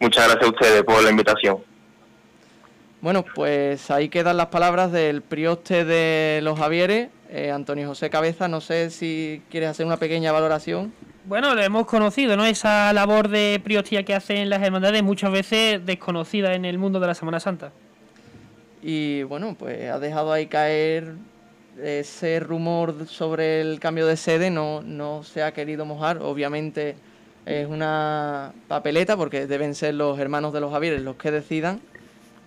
[0.00, 1.58] muchas gracias a ustedes por la invitación.
[3.00, 8.48] Bueno, pues ahí quedan las palabras del prioste de los Javieres, eh, Antonio José Cabeza.
[8.48, 10.92] No sé si quieres hacer una pequeña valoración.
[11.24, 12.44] Bueno, lo hemos conocido, ¿no?
[12.44, 17.06] Esa labor de priostía que hacen las hermandades, muchas veces desconocida en el mundo de
[17.06, 17.70] la Semana Santa.
[18.82, 21.14] Y bueno, pues ha dejado ahí caer
[21.80, 26.18] ese rumor sobre el cambio de sede, no, no se ha querido mojar.
[26.18, 26.96] Obviamente
[27.46, 31.80] es una papeleta porque deben ser los hermanos de los Javieres los que decidan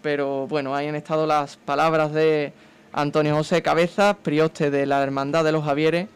[0.01, 2.53] pero bueno, ahí han estado las palabras de
[2.93, 6.07] Antonio José Cabeza, prioste de la Hermandad de los Javieres.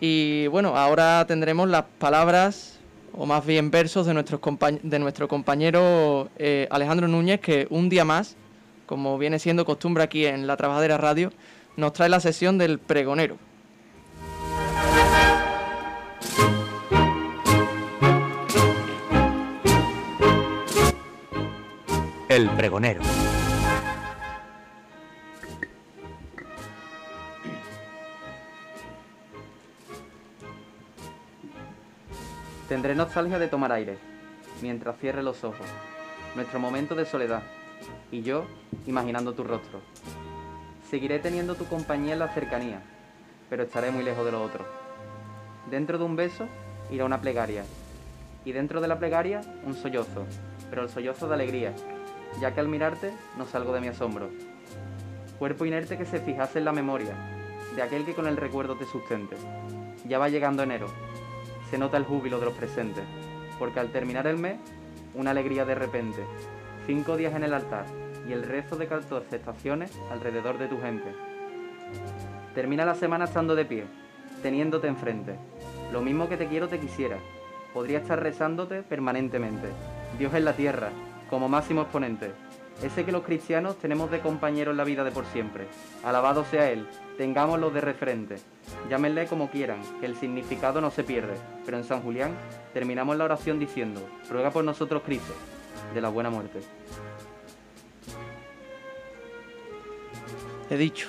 [0.00, 2.78] Y bueno, ahora tendremos las palabras,
[3.12, 4.40] o más bien versos, de, nuestros
[4.82, 8.36] de nuestro compañero eh, Alejandro Núñez, que un día más,
[8.86, 11.32] como viene siendo costumbre aquí en la Trabajadera Radio,
[11.76, 13.36] nos trae la sesión del pregonero.
[22.38, 23.00] El pregonero.
[32.68, 33.98] Tendré nostalgia de tomar aire,
[34.62, 35.66] mientras cierre los ojos,
[36.36, 37.42] nuestro momento de soledad,
[38.12, 38.44] y yo
[38.86, 39.80] imaginando tu rostro.
[40.88, 42.82] Seguiré teniendo tu compañía en la cercanía,
[43.50, 44.64] pero estaré muy lejos de lo otro.
[45.72, 46.46] Dentro de un beso
[46.92, 47.64] irá una plegaria,
[48.44, 50.24] y dentro de la plegaria un sollozo,
[50.70, 51.74] pero el sollozo de alegría,
[52.40, 54.30] ya que al mirarte no salgo de mi asombro.
[55.38, 57.14] Cuerpo inerte que se fijase en la memoria,
[57.74, 59.36] de aquel que con el recuerdo te sustente.
[60.06, 60.88] Ya va llegando enero,
[61.70, 63.04] se nota el júbilo de los presentes,
[63.58, 64.58] porque al terminar el mes,
[65.14, 66.24] una alegría de repente,
[66.86, 67.86] cinco días en el altar
[68.28, 71.14] y el rezo de 14 estaciones alrededor de tu gente.
[72.54, 73.84] Termina la semana estando de pie,
[74.42, 75.36] teniéndote enfrente.
[75.92, 77.18] Lo mismo que te quiero te quisiera.
[77.72, 79.68] Podría estar rezándote permanentemente.
[80.18, 80.90] Dios en la tierra,
[81.28, 82.32] como máximo exponente,
[82.82, 85.66] ese que los cristianos tenemos de compañero en la vida de por siempre.
[86.04, 86.86] Alabado sea Él,
[87.16, 88.36] tengámoslo de referente.
[88.88, 92.32] Llámenle como quieran, que el significado no se pierde, pero en San Julián
[92.72, 95.34] terminamos la oración diciendo, ruega por nosotros Cristo,
[95.92, 96.60] de la buena muerte.
[100.70, 101.08] He dicho,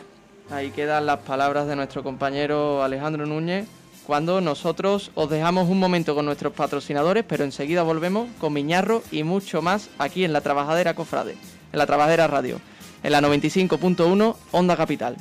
[0.50, 3.68] ahí quedan las palabras de nuestro compañero Alejandro Núñez
[4.10, 9.22] cuando nosotros os dejamos un momento con nuestros patrocinadores, pero enseguida volvemos con Miñarro y
[9.22, 12.60] mucho más aquí en la Trabajadera Cofrade, en la Trabajadera Radio,
[13.04, 15.16] en la 95.1 Onda Capital.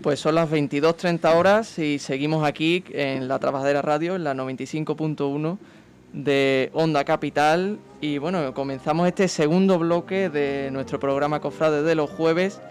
[0.00, 5.58] Pues son las 22.30 horas y seguimos aquí en la Trabajadera Radio, en la 95.1
[6.14, 7.78] de Onda Capital.
[8.00, 12.62] Y bueno, comenzamos este segundo bloque de nuestro programa Cofrade de los jueves,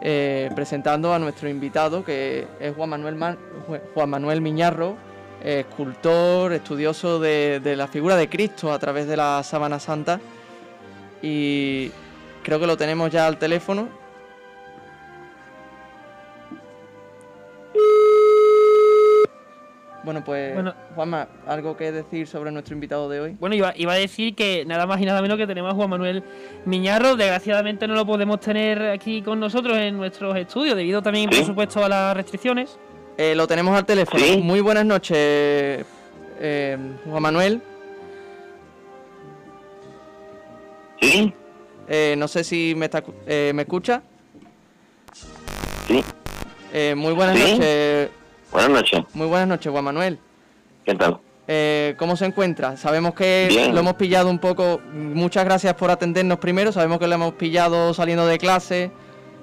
[0.00, 3.36] eh, presentando a nuestro invitado, que es Juan Manuel,
[3.94, 4.96] Juan Manuel Miñarro,
[5.44, 10.20] escultor, estudioso de, de la figura de Cristo a través de la Sábana Santa.
[11.22, 11.90] Y
[12.42, 14.02] creo que lo tenemos ya al teléfono.
[20.04, 20.52] Bueno, pues
[20.96, 23.36] Juanma, ¿algo que decir sobre nuestro invitado de hoy?
[23.38, 26.24] Bueno, iba, a decir que nada más y nada menos que tenemos a Juan Manuel
[26.64, 27.14] Miñarro.
[27.14, 31.84] Desgraciadamente no lo podemos tener aquí con nosotros en nuestros estudios, debido también, por supuesto,
[31.84, 32.78] a las restricciones.
[33.16, 34.24] Eh, lo tenemos al teléfono.
[34.38, 35.16] Muy buenas noches,
[36.40, 37.62] eh, Juan Manuel.
[41.00, 41.32] Sí.
[41.88, 44.02] Eh, no sé si me, está, me escucha.
[45.86, 46.02] Sí.
[46.94, 48.10] muy buenas noches.
[48.50, 49.00] Buenas noches.
[49.14, 50.18] Muy buenas noches, Juan Manuel.
[50.84, 51.18] ¿Qué tal?
[51.48, 52.76] Eh, ¿Cómo se encuentra?
[52.76, 54.80] Sabemos que lo hemos pillado un poco.
[54.92, 56.72] Muchas gracias por atendernos primero.
[56.72, 58.90] Sabemos que lo hemos pillado saliendo de clase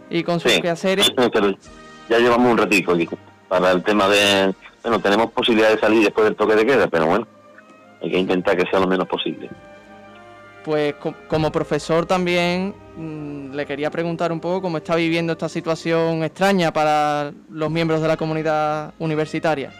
[0.10, 1.12] y con sus quehaceres.
[2.10, 3.08] ya llevamos un ratito aquí
[3.50, 4.54] para el tema de.
[4.84, 7.28] Bueno, tenemos posibilidad de salir después del toque de queda, pero bueno,
[8.02, 9.50] hay que intentar que sea lo menos posible.
[10.64, 10.96] Pues
[11.28, 16.72] como profesor también mm, le quería preguntar un poco cómo está viviendo esta situación extraña
[16.72, 19.72] para los miembros de la comunidad universitaria.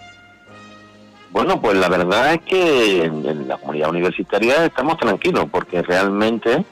[1.32, 6.66] Bueno, pues la verdad es que en, la comunidad universitaria estamos tranquilos porque realmente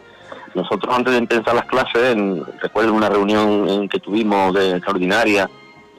[0.56, 2.18] nosotros antes de empezar las clases,
[2.62, 5.48] recuerdo una reunión en que tuvimos de extraordinaria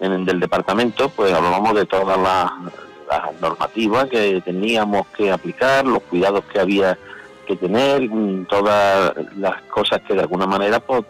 [0.00, 6.44] en, del departamento, pues hablábamos de todas las normativas que teníamos que aplicar, los cuidados
[6.44, 6.98] que había
[7.46, 11.04] que tener, mm, todas las cosas que de alguna manera pues,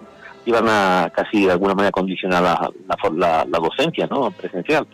[0.46, 4.30] iban a casi de alguna manera condicionar la, docencia ¿no?
[4.30, 4.86] presencial.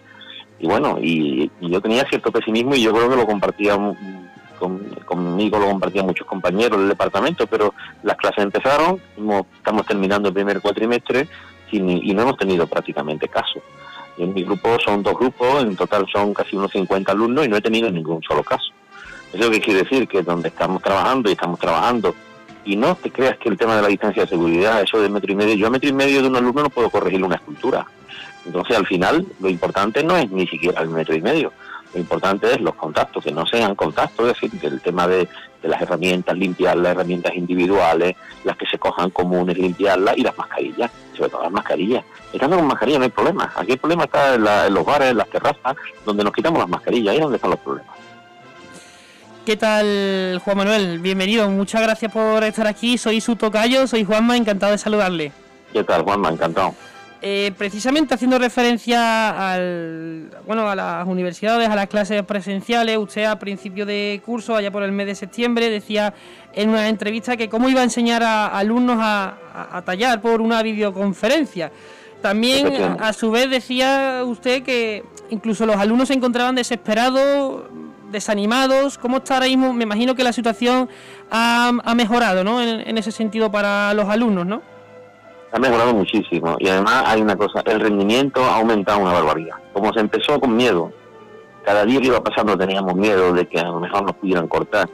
[0.58, 3.76] Y bueno, y, yo tenía cierto pesimismo y yo creo que lo compartía
[5.04, 9.00] conmigo, lo compartían muchos compañeros del departamento, pero las clases empezaron,
[9.56, 11.28] estamos terminando el primer cuatrimestre
[11.70, 13.60] y, y no hemos tenido prácticamente caso.
[14.18, 17.56] En mi grupo son dos grupos, en total son casi unos 50 alumnos y no
[17.56, 18.72] he tenido ningún solo caso.
[19.32, 22.14] Eso que quiere decir que donde estamos trabajando y estamos trabajando,
[22.64, 25.32] y no te creas que el tema de la distancia de seguridad, eso de metro
[25.32, 27.86] y medio, yo a metro y medio de un alumno no puedo corregir una escultura.
[28.46, 31.52] Entonces al final lo importante no es ni siquiera el metro y medio,
[31.92, 35.28] lo importante es los contactos, que no sean contactos, es decir, el tema de,
[35.68, 40.90] las herramientas, limpiar las herramientas individuales, las que se cojan comunes, limpiarlas y las mascarillas,
[41.16, 42.04] sobre todo las mascarillas.
[42.32, 45.18] Estando con mascarillas no hay problema, aquí el problema está en, en los bares, en
[45.18, 47.94] las terrazas, donde nos quitamos las mascarillas, ahí es donde están los problemas.
[49.44, 51.00] ¿Qué tal, Juan Manuel?
[51.00, 52.96] Bienvenido, muchas gracias por estar aquí.
[52.96, 55.32] Soy su tocayo, soy Juanma, encantado de saludarle.
[55.70, 56.30] ¿Qué tal, Juanma?
[56.30, 56.74] Encantado.
[57.26, 63.38] Eh, precisamente haciendo referencia al, bueno, a las universidades, a las clases presenciales, usted a
[63.38, 66.12] principio de curso, allá por el mes de septiembre, decía
[66.52, 71.72] en una entrevista que cómo iba a enseñar a, alumnos a, tallar por una videoconferencia.
[72.20, 77.62] También, a su vez, decía usted que incluso los alumnos se encontraban desesperados
[78.12, 78.98] desanimados?
[78.98, 79.72] ¿Cómo está ahora mismo?
[79.72, 80.90] Me imagino que la situación
[81.30, 82.60] ha, mejorado, ¿no?
[82.60, 84.73] En, ese sentido para los alumnos, ¿no?
[85.54, 89.54] Ha mejorado muchísimo y además hay una cosa, el rendimiento ha aumentado una barbaridad.
[89.72, 90.90] Como se empezó con miedo,
[91.64, 94.88] cada día que iba pasando teníamos miedo de que a lo mejor nos pudieran cortar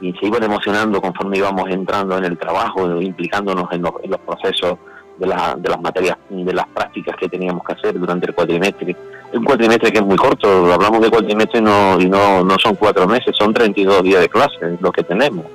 [0.00, 4.20] y se iban emocionando conforme íbamos entrando en el trabajo, implicándonos en los, en los
[4.20, 4.78] procesos
[5.16, 8.94] de, de las materias, de las prácticas que teníamos que hacer durante el cuatrimestre
[9.32, 13.06] un cuatrimestre que es muy corto, hablamos de cuatrimestre no, y no, no son cuatro
[13.06, 15.46] meses, son 32 días de clase lo que tenemos.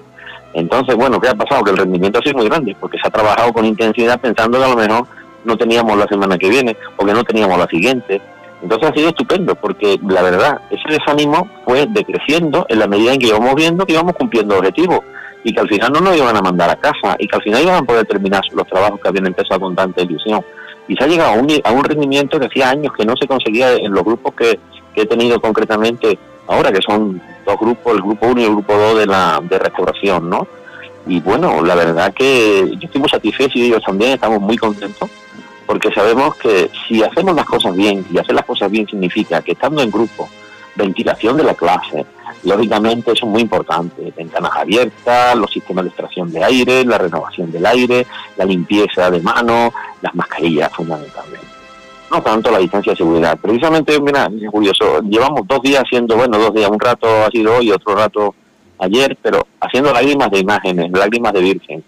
[0.53, 1.63] Entonces, bueno, ¿qué ha pasado?
[1.63, 4.65] Que el rendimiento ha sido muy grande, porque se ha trabajado con intensidad pensando que
[4.65, 5.07] a lo mejor
[5.43, 8.21] no teníamos la semana que viene, o que no teníamos la siguiente.
[8.61, 13.19] Entonces ha sido estupendo, porque la verdad, ese desánimo fue decreciendo en la medida en
[13.19, 14.99] que íbamos viendo que íbamos cumpliendo objetivos
[15.43, 17.63] y que al final no nos iban a mandar a casa y que al final
[17.63, 20.43] iban a poder terminar los trabajos que habían empezado con tanta ilusión
[20.87, 23.27] y se ha llegado a un, a un rendimiento que hacía años que no se
[23.27, 24.59] conseguía en los grupos que,
[24.93, 28.99] he tenido concretamente ahora, que son dos grupos, el grupo 1 y el grupo 2
[28.99, 30.47] de, la, de restauración, ¿no?
[31.07, 35.09] Y bueno, la verdad que yo estoy muy satisfecho y ellos también estamos muy contentos
[35.65, 39.53] porque sabemos que si hacemos las cosas bien, y hacer las cosas bien significa que
[39.53, 40.29] estando en grupo,
[40.75, 42.05] ventilación de la clase,
[42.43, 47.51] Lógicamente eso es muy importante, ventanas abiertas, los sistemas de extracción de aire, la renovación
[47.51, 51.50] del aire, la limpieza de manos, las mascarillas fundamentalmente.
[52.11, 53.39] No tanto la distancia de seguridad.
[53.41, 57.55] Precisamente, mira, es curioso, llevamos dos días haciendo, bueno, dos días, un rato ha sido
[57.55, 58.35] hoy, otro rato
[58.79, 61.83] ayer, pero haciendo lágrimas de imágenes, lágrimas de virgen.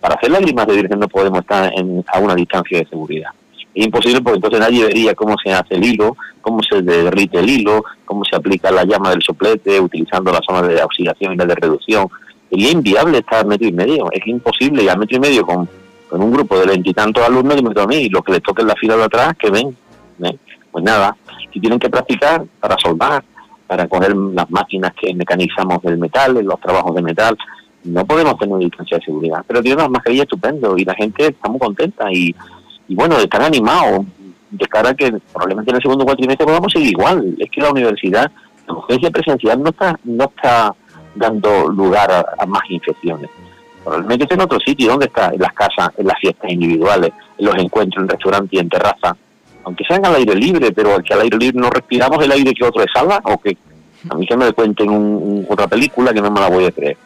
[0.00, 3.30] Para hacer lágrimas de virgen no podemos estar en, a una distancia de seguridad.
[3.74, 7.50] Es imposible porque entonces nadie vería cómo se hace el hilo, cómo se derrite el
[7.50, 11.46] hilo, cómo se aplica la llama del soplete utilizando la zona de oxidación y la
[11.46, 12.08] de reducción.
[12.48, 15.68] Sería inviable estar a metro y medio, es imposible, y a metro y medio con,
[16.14, 18.76] con un grupo de veintitantos alumnos, y a mí, y los que les toquen la
[18.76, 19.76] fila de atrás, que ven.
[20.22, 20.38] ¿eh?
[20.70, 21.16] Pues nada,
[21.52, 23.24] si tienen que practicar para soldar,
[23.66, 27.36] para coger las máquinas que mecanizamos del metal, en los trabajos de metal,
[27.82, 29.44] no podemos tener una distancia de seguridad.
[29.44, 32.32] Pero tiene unas mascarillas estupendo y la gente está muy contenta y,
[32.86, 34.06] y bueno, están animados
[34.52, 37.34] de cara a que probablemente en el segundo cuatrimestre podamos seguir igual.
[37.40, 38.30] Es que la universidad,
[38.68, 40.76] la urgencia presencial no está, no está
[41.16, 43.30] dando lugar a, más infecciones.
[43.84, 45.30] Probablemente está en otro sitio, ¿dónde está?
[45.32, 49.14] En las casas, en las fiestas individuales, en los encuentros en restaurantes y en terraza.
[49.64, 52.64] Aunque sean al aire libre, pero que al aire libre no respiramos el aire que
[52.64, 53.56] otro exhala, o que
[54.08, 56.96] a mí que me cuenten un, otra película que no me la voy a creer.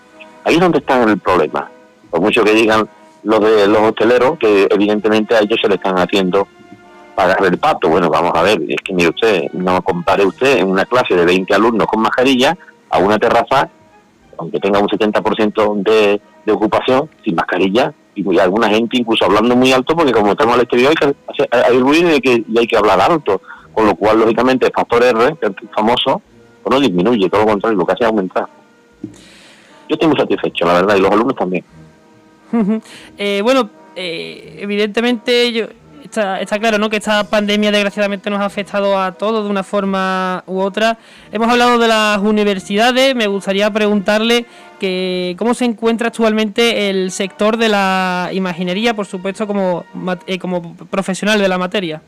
[0.44, 1.68] Ahí es donde está el problema.
[2.10, 2.88] Por mucho que digan
[3.24, 6.46] los de los hoteleros, que evidentemente a ellos se le están haciendo
[7.14, 7.88] pagar el pato.
[7.88, 11.24] Bueno, vamos a ver, es que mire usted, no compare usted en una clase de
[11.24, 12.56] 20 alumnos con mascarilla
[12.90, 13.68] a una terraza,
[14.38, 19.72] aunque tenga un 70% de, de ocupación, sin mascarilla, y alguna gente incluso hablando muy
[19.72, 23.40] alto, porque como estamos al exterior hay, que, ruido y hay que hablar alto,
[23.72, 26.20] con lo cual, lógicamente, el factor R, que famoso,
[26.62, 28.46] pues no disminuye, todo lo contrario, lo que hace es aumentar.
[29.02, 31.64] Yo estoy muy satisfecho, la verdad, y los alumnos también.
[33.18, 35.66] Eh, bueno, eh, evidentemente yo,
[36.02, 36.88] está, está, claro ¿no?
[36.88, 40.98] que esta pandemia desgraciadamente nos ha afectado a todos de una forma u otra.
[41.30, 44.46] Hemos hablado de las universidades, me gustaría preguntarle
[44.78, 49.84] que cómo se encuentra actualmente el sector de la imaginería, por supuesto, como,
[50.26, 52.00] eh, como profesional de la materia.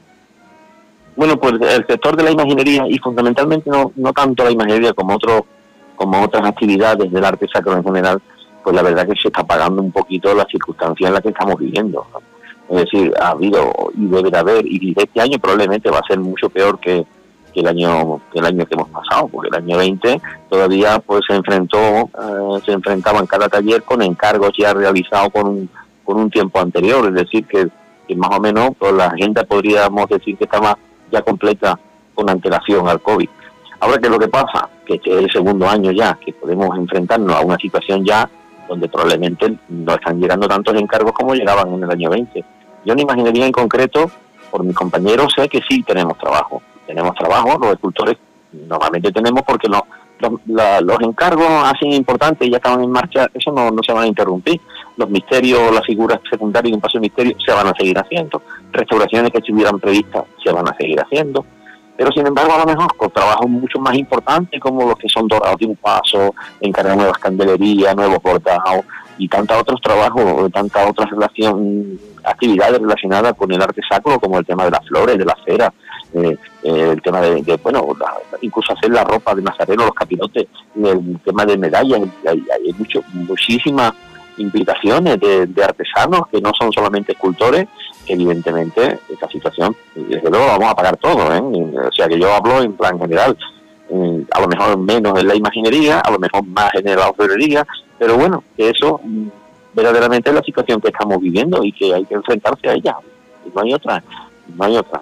[1.16, 5.16] Bueno, pues el sector de la imaginería y fundamentalmente no, no tanto la imaginería como
[5.16, 5.44] otro,
[5.96, 8.22] como otras actividades del arte sacro en general,
[8.62, 11.58] pues la verdad que se está pagando un poquito la circunstancia en la que estamos
[11.58, 12.06] viviendo.
[12.70, 16.20] Es decir, ha habido y debe de haber, y este año probablemente va a ser
[16.20, 17.04] mucho peor que,
[17.50, 21.22] que el año que el año que hemos pasado, porque el año 20 todavía pues
[21.26, 25.70] se enfrentó, eh, se enfrentaba en cada taller con encargos ya realizados con un,
[26.04, 27.68] con un tiempo anterior, es decir, que,
[28.16, 30.76] más o menos pues, la agenda podríamos decir que estaba
[31.12, 31.78] ya completa
[32.14, 33.28] con antelación al COVID.
[33.78, 34.68] Ahora, ¿qué es lo que pasa?
[34.84, 38.28] Que este es el segundo año ya que podemos enfrentarnos a una situación ya
[38.68, 42.44] donde probablemente no están llegando tantos encargos como llegaban en el año 20.
[42.84, 44.10] Yo en imaginería en concreto,
[44.50, 46.62] por mis compañeros, sé que sí tenemos trabajo.
[46.90, 48.16] Tenemos trabajo, los escultores
[48.52, 49.80] normalmente tenemos porque los,
[50.50, 54.60] los encargos así importantes ya estaban en marcha, eso no, no se van a interrumpir.
[54.96, 58.42] Los misterios, las figuras secundarias y un paso de misterio se van a seguir haciendo.
[58.72, 61.46] Restauraciones que estuvieran previstas se van a seguir haciendo.
[61.96, 65.28] Pero sin embargo, a lo mejor con trabajos mucho más importantes como los que son
[65.28, 68.84] dorados de un paso, encargar nuevas candelerías, nuevos bordados
[69.16, 74.46] y tantos otros trabajos, tantas otras relación, actividades relacionadas con el arte sacro, como el
[74.46, 75.72] tema de las flores, de la cera,
[76.12, 77.86] eh, eh, el tema de, bueno,
[78.40, 80.46] incluso hacer la ropa de Nazareno, los capirotes,
[80.82, 83.92] el tema de medallas, hay, hay mucho, muchísimas
[84.36, 87.68] implicaciones de, artesanos que no son solamente escultores,
[88.06, 91.40] evidentemente esta situación, desde luego vamos a pagar todo, ¿eh?
[91.40, 93.36] o sea que yo hablo en plan general,
[94.32, 97.66] a lo mejor menos en la imaginería, a lo mejor más en la orfebrería,
[97.98, 99.28] pero bueno, que eso mm,
[99.74, 102.96] verdaderamente es la situación que estamos viviendo y que hay que enfrentarse a ella,
[103.54, 104.02] no hay otra,
[104.56, 105.00] no hay otra.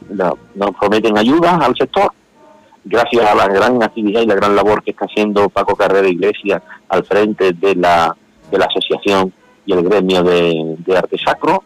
[0.54, 2.12] Nos prometen ayudas al sector,
[2.84, 6.62] gracias a la gran actividad y la gran labor que está haciendo Paco Carrera Iglesia
[6.88, 8.16] al frente de la,
[8.50, 9.32] de la asociación
[9.66, 11.62] y el gremio de, arte sacro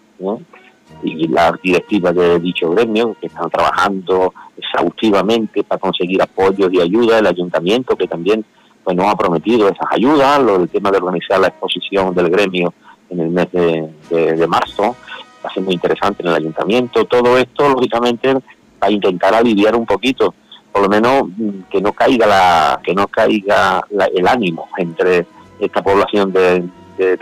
[1.04, 7.18] y la directiva de dicho gremio que están trabajando exhaustivamente para conseguir apoyos y ayuda
[7.18, 8.44] el ayuntamiento que también
[8.82, 12.74] pues nos ha prometido esas ayudas lo del tema de organizar la exposición del gremio
[13.10, 14.96] en el mes de, de marzo
[15.44, 17.04] va a ser muy interesante en el ayuntamiento.
[17.04, 18.40] Todo esto lógicamente va
[18.88, 20.34] a intentar aliviar un poquito
[20.72, 23.84] por lo menos mm, que no caiga la que no caiga
[24.14, 25.26] el ánimo entre
[25.60, 26.64] esta población de,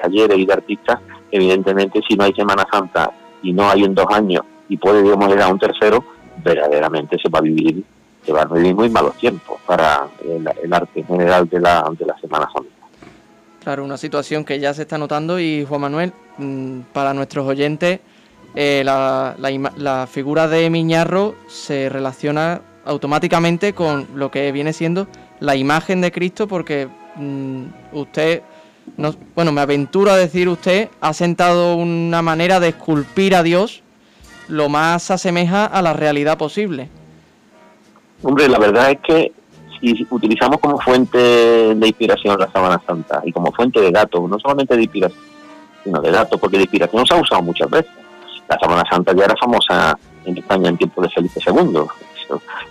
[0.01, 1.01] talleres y de artistas.
[1.31, 3.11] Evidentemente si no hay Semana Santa
[3.43, 6.05] y no hay en dos años y puede digamos llegar a un tercero
[6.45, 7.83] verdaderamente se va a vivir
[8.25, 12.07] se va a vivir muy malos tiempos para el, arte en general de la de
[12.07, 12.71] la Semana Santa.
[13.63, 16.13] Claro, una situación que ya se está notando y Juan Manuel,
[16.93, 18.01] para nuestros oyentes,
[18.55, 25.07] eh, la, la, figura de Miñarro se relaciona automáticamente con lo que viene siendo
[25.39, 27.63] la imagen de Cristo, porque mm,
[27.93, 28.43] usted,
[28.97, 33.83] no, bueno, me aventuro a decir usted, ha sentado una manera de esculpir a Dios
[34.49, 36.89] lo más asemeja a la realidad posible.
[38.23, 39.33] Hombre, la verdad es que
[39.81, 44.39] y utilizamos como fuente de inspiración la Sábana Santa y como fuente de datos, no
[44.39, 45.30] solamente de inspiración,
[45.85, 47.91] sino de datos, porque de inspiración se ha usado muchas veces.
[48.49, 51.83] La Sábana Santa ya era famosa en España en tiempo de Felipe II.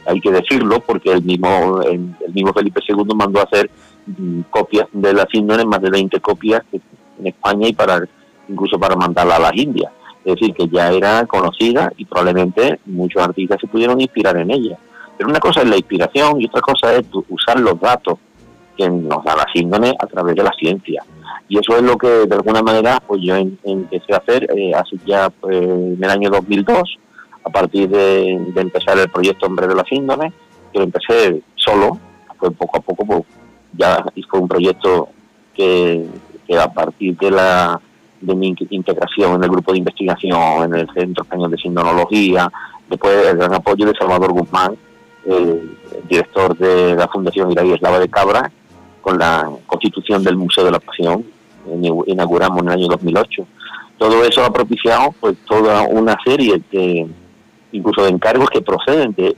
[0.06, 3.70] hay que decirlo porque el mismo, el, mismo Felipe II mandó a hacer
[4.06, 8.08] mm, copias de las índoles, más de 20 copias en España y para
[8.48, 9.92] incluso para mandarla a las Indias.
[10.26, 14.78] Es decir, que ya era conocida y probablemente muchos artistas se pudieron inspirar en ella.
[15.18, 18.20] Pero una cosa es la inspiración y otra cosa es usar los datos
[18.78, 21.04] que nos da la síndrome a través de la ciencia.
[21.50, 24.98] Y eso es lo que de alguna manera pues yo empecé a hacer eh, hace
[25.04, 27.00] ya pues, en el año 2002,
[27.44, 30.32] a partir de, empezar el proyecto Hombre de la Síndrome,
[30.72, 31.98] que lo empecé solo,
[32.38, 33.24] fue poco a poco, pues,
[33.74, 35.10] ya fue un proyecto
[35.56, 36.06] que,
[36.58, 37.82] a partir de la
[38.22, 42.52] de mi integración en el grupo de investigación, en el Centro Español de Sindonología,
[42.90, 44.76] después el gran apoyo de Salvador Guzmán,
[45.26, 45.78] el,
[46.08, 48.52] director de la Fundación Iraí Eslava de Cabra,
[49.02, 51.26] con la constitución del Museo de la Pasión,
[52.08, 53.48] inauguramos en el año 2008.
[53.98, 57.08] Todo eso ha propiciado pues toda una serie de
[57.72, 59.36] incluso de encargos que proceden de,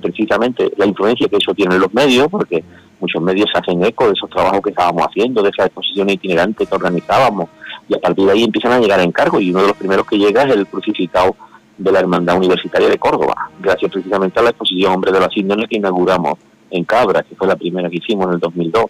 [0.00, 2.64] precisamente la influencia que eso tiene en los medios, porque
[3.00, 6.68] muchos medios se hacen eco de esos trabajos que estábamos haciendo, de esas exposiciones itinerantes
[6.68, 7.48] que organizábamos,
[7.88, 10.18] y a partir de ahí empiezan a llegar encargos, y uno de los primeros que
[10.18, 11.36] llega es el crucificado
[11.76, 15.68] de la Hermandad Universitaria de Córdoba, gracias precisamente a la exposición Hombre de la Síndrome
[15.68, 16.38] que inauguramos
[16.70, 18.84] en Cabra, que fue la primera que hicimos en el 2002.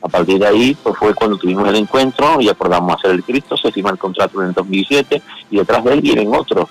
[0.00, 3.56] A partir de ahí pues fue cuando tuvimos el encuentro y acordamos hacer el Cristo,
[3.56, 6.68] se firma el contrato en el 2007 y detrás de él vienen otros.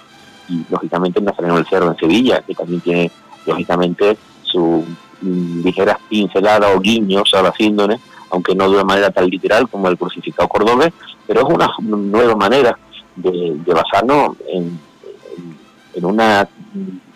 [0.50, 3.12] Y lógicamente el Nazareno del Cerro en Sevilla, que también tiene
[3.46, 4.86] lógicamente su
[5.22, 8.00] mm, ligera pincelada o guiños a la síndrome,
[8.30, 10.94] aunque no de una manera tan literal como el crucificado cordobés,
[11.26, 12.78] pero es una nueva manera
[13.16, 16.48] de basarnos en una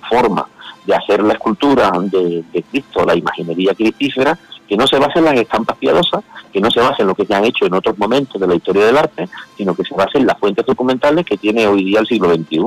[0.10, 0.48] forma
[0.86, 4.38] de hacer la escultura de, Cristo, la imaginería cristífera,
[4.72, 7.26] que no se base en las estampas piadosas, que no se base en lo que
[7.26, 10.18] se han hecho en otros momentos de la historia del arte, sino que se base
[10.18, 12.62] en las fuentes documentales que tiene hoy día el siglo XXI,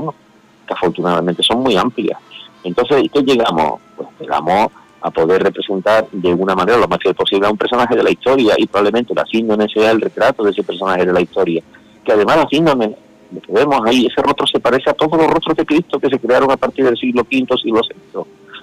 [0.66, 2.20] que afortunadamente son muy amplias.
[2.62, 3.80] Entonces, ¿qué llegamos?
[3.96, 4.68] Pues llegamos
[5.00, 8.10] a poder representar de una manera lo más fiel posible a un personaje de la
[8.10, 11.62] historia y probablemente la síndrome sea el retrato de ese personaje de la historia.
[12.04, 12.96] Que además la síndrome
[13.40, 16.18] que vemos ahí, ese rostro se parece a todos los rostros de Cristo que se
[16.18, 18.20] crearon a partir del siglo V, siglo VI.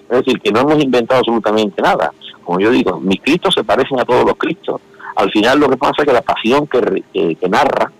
[0.09, 2.11] Es decir, que no hemos inventado absolutamente nada.
[2.43, 4.81] Como yo digo, mis Cristos se parecen a todos los Cristos.
[5.15, 7.91] Al final lo que pasa es que la pasión que, que, narra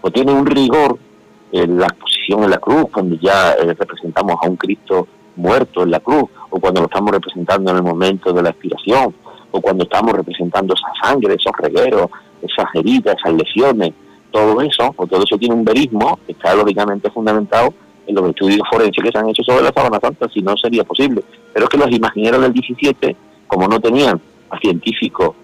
[0.00, 0.98] o tiene un rigor
[1.52, 5.90] en la exposición en la cruz, cuando ya eh, representamos a un Cristo muerto en
[5.90, 9.14] la cruz, o cuando lo estamos representando en el momento de la expiración,
[9.50, 12.08] o cuando estamos representando esa sangre, esos regueros,
[12.42, 13.92] esas heridas, esas lesiones,
[14.30, 17.72] todo eso, pues todo eso tiene un verismo que está lógicamente fundamentado
[18.06, 20.84] en los estudios forenses que se han hecho sobre la sábana santa, si no sería
[20.84, 21.22] posible.
[21.52, 25.34] Pero es que los imagineros del 17, como no tenían a científicos,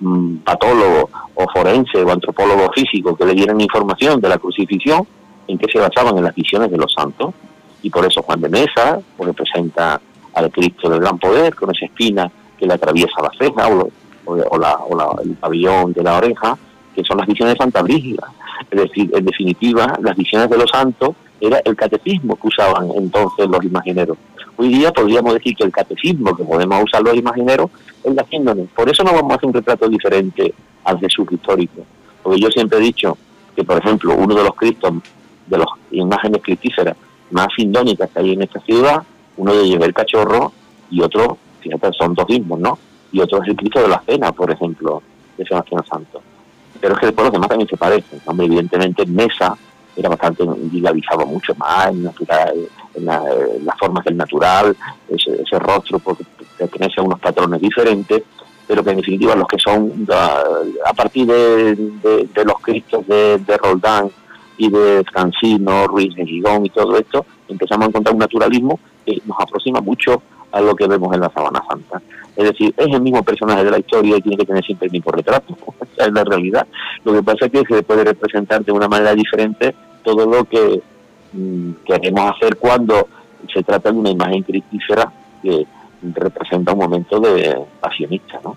[0.00, 5.06] mm, patólogos o forenses o antropólogos físicos que le dieran información de la crucifixión,
[5.46, 7.34] en que se basaban en las visiones de los santos,
[7.82, 10.00] y por eso Juan de Mesa pues, representa
[10.34, 14.76] al Cristo del Gran Poder con esa espina que le atraviesa la ceja o, la,
[14.76, 16.56] o el pabellón de la oreja,
[16.94, 18.30] que son las visiones de Santa Brígida.
[18.70, 23.48] Es decir, en definitiva, las visiones de los santos era el catecismo que usaban entonces
[23.48, 24.18] los imagineros.
[24.56, 27.70] Hoy día podríamos decir que el catecismo que podemos usar los imagineros
[28.04, 28.66] es la síndrome.
[28.74, 31.82] Por eso no vamos a hacer un retrato diferente al Jesús histórico.
[32.22, 33.16] Porque yo siempre he dicho
[33.56, 34.92] que, por ejemplo, uno de los cristos,
[35.46, 36.96] de las imágenes cristíferas
[37.30, 39.02] más sindónicas que hay en esta ciudad,
[39.36, 40.52] uno de llevar el cachorro
[40.90, 42.78] y otro, fíjate, son dos mismos, ¿no?
[43.12, 45.02] Y otro es el Cristo de la Cena, por ejemplo,
[45.38, 46.22] de Sebastián Santos
[46.80, 48.20] pero es que después los demás también se parecen.
[48.24, 49.56] Hombre, evidentemente Mesa
[49.96, 52.54] era bastante individualizado mucho más en, natural,
[52.94, 53.22] en, la,
[53.64, 54.76] las formas del natural,
[55.08, 56.24] ese, rostro porque
[56.56, 58.22] pertenece a unos patrones diferentes,
[58.66, 64.10] pero que en definitiva los que son a partir de, los cristos de, Roldán
[64.58, 69.20] y de Cancino, Ruiz de Gigón y todo esto, empezamos a encontrar un naturalismo que
[69.26, 70.22] nos aproxima mucho
[70.52, 72.02] a lo que vemos en la Sabana Santa.
[72.36, 74.92] Es decir, es el mismo personaje de la historia y tiene que tener siempre el
[74.92, 75.56] mismo retrato.
[75.96, 76.66] Esa es la realidad.
[77.04, 80.80] Lo que pasa es que se puede representar de una manera diferente todo lo que
[81.32, 83.08] mm, queremos hacer cuando
[83.52, 85.66] se trata de una imagen cristífera que
[86.02, 88.56] representa un momento de pasionista, ¿no?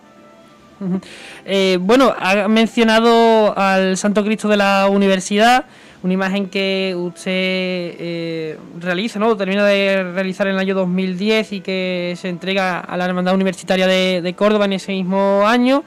[1.45, 5.65] Eh, bueno, ha mencionado al Santo Cristo de la Universidad,
[6.03, 9.37] una imagen que usted eh, realiza, ¿no?
[9.37, 13.87] Termina de realizar en el año 2010 y que se entrega a la Hermandad Universitaria
[13.87, 15.83] de, Córdoba en ese mismo año.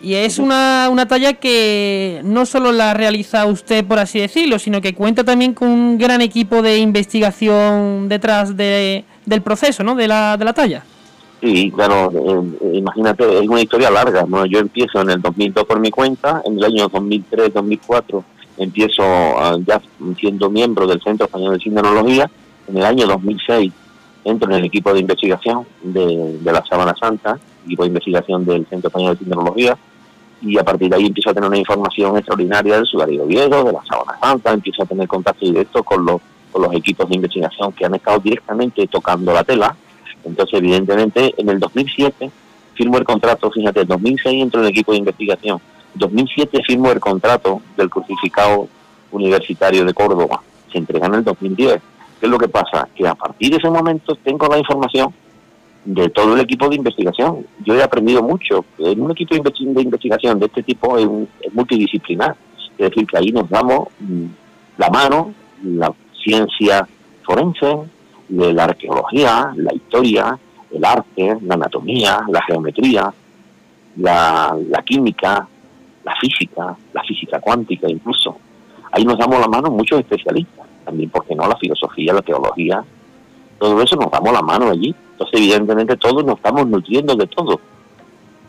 [0.00, 4.80] Y es una, una, talla que no solo la realiza usted, por así decirlo, sino
[4.80, 9.94] que cuenta también con un gran equipo de investigación detrás de, del proceso, ¿no?
[9.94, 10.82] De la, de la talla.
[11.42, 14.46] Sí, claro, eh, imagínate, es una historia larga, ¿no?
[14.46, 18.24] Yo empiezo en el 2002 por mi cuenta, en el año 2003-2004
[18.56, 19.02] empiezo
[19.66, 19.80] ya
[20.18, 22.30] siendo miembro del Centro Español de Sindonología,
[22.68, 23.72] en el año 2006
[24.24, 28.88] entro en el equipo de investigación de, la Sábana Santa, equipo de investigación del Centro
[28.88, 29.76] Español de Sindonología,
[30.40, 33.72] y a partir de ahí empiezo a tener una información extraordinaria del Sudario Viejo, de
[33.72, 37.72] la Sábana Santa, empiezo a tener contacto directo con los, con los equipos de investigación
[37.72, 39.74] que han estado directamente tocando la tela,
[40.24, 42.30] entonces, evidentemente, en el 2007
[42.74, 45.60] firmo el contrato, fíjate, en 2006 entro en el equipo de investigación,
[45.94, 48.68] 2007 firmo el contrato del crucificado
[49.10, 51.80] universitario de Córdoba, se entrega en el 2010.
[52.20, 52.88] ¿Qué es lo que pasa?
[52.94, 55.12] Que a partir de ese momento tengo la información
[55.84, 57.46] de todo el equipo de investigación.
[57.64, 58.64] Yo he aprendido mucho.
[58.78, 61.08] En un equipo de investigación de este tipo es,
[61.52, 62.36] multidisciplinar.
[62.78, 64.26] Es decir, que ahí nos damos mm,
[64.78, 66.86] la mano, la ciencia
[67.24, 67.76] forense,
[68.28, 70.38] la arqueología, la historia,
[70.72, 73.12] el arte, la anatomía, la geometría,
[73.96, 75.46] la, química,
[76.04, 78.36] la física, la física cuántica incluso.
[78.90, 81.46] Ahí nos damos la mano muchos especialistas, también, porque no?
[81.48, 82.84] La filosofía, la teología,
[83.58, 84.94] todo eso nos damos la mano allí.
[85.12, 87.60] Entonces, evidentemente, todos nos estamos nutriendo de todo.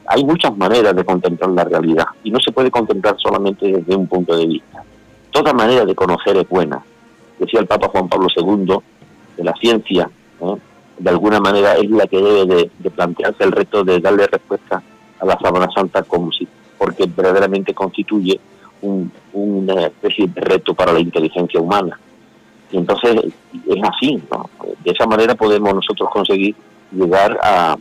[0.07, 4.07] Hay muchas maneras de contemplar la realidad y no se puede contemplar solamente desde un
[4.07, 4.83] punto de vista.
[5.31, 6.83] Toda manera de conocer es buena.
[7.39, 8.77] Decía el Papa Juan Pablo II
[9.37, 10.09] de la ciencia,
[10.97, 14.81] de alguna manera es la que debe de, plantearse el reto de darle respuesta
[15.19, 16.47] a la Sábana Santa como si,
[16.83, 18.37] porque verdaderamente constituye
[18.81, 21.97] un, una especie de reto para la inteligencia humana.
[22.69, 24.21] Y entonces es así,
[24.83, 26.53] De esa manera podemos nosotros conseguir
[26.91, 27.77] llegar a,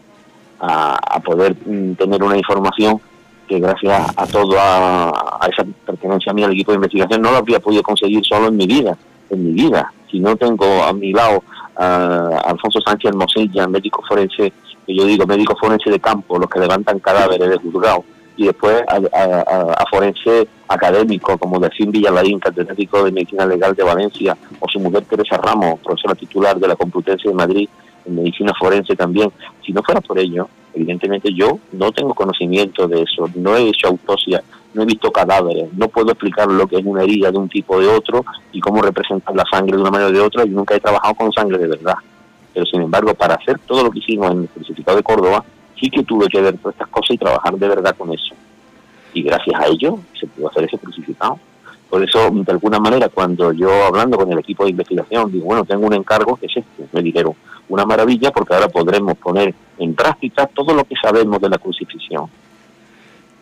[1.24, 3.00] poder mm, tener una información
[3.48, 7.58] que gracias a todo a, esa pertenencia mía al equipo de investigación no lo habría
[7.58, 8.96] podido conseguir solo en mi vida,
[9.30, 11.42] en mi vida, si no tengo a mi lado
[11.76, 14.52] a Alfonso Sánchez Hermosilla, médico forense,
[14.86, 18.04] que yo digo médico forense de campo, los que levantan cadáveres de juzgado,
[18.36, 24.68] y después a, forense académico como Delfín Villalarín, catedrático de Medicina Legal de Valencia, o
[24.68, 27.68] su mujer Teresa Ramos, profesora titular de la Complutense de Madrid
[28.06, 29.30] en Medicina Forense también.
[29.64, 33.88] Si no fuera por ello, evidentemente yo no tengo conocimiento de eso, no he hecho
[33.88, 34.42] autopsia,
[34.74, 37.76] no he visto cadáveres, no puedo explicar lo que es una herida de un tipo
[37.76, 40.48] o de otro y cómo representar la sangre de una manera o de otra y
[40.48, 41.94] nunca he trabajado con sangre de verdad.
[42.54, 45.44] Pero sin embargo, para hacer todo lo que hicimos en el crucificado de Córdoba,
[45.82, 48.34] sí que tuve que ver todas estas cosas y trabajar de verdad con eso.
[49.12, 51.38] Y gracias a ello se pudo hacer ese crucificado.
[51.90, 55.64] Por eso, de alguna manera, cuando yo hablando con el equipo de investigación, digo, bueno,
[55.64, 57.34] tengo un encargo que es este, me dijeron,
[57.68, 62.26] una maravilla porque ahora podremos poner en práctica todo lo que sabemos de la crucifixión.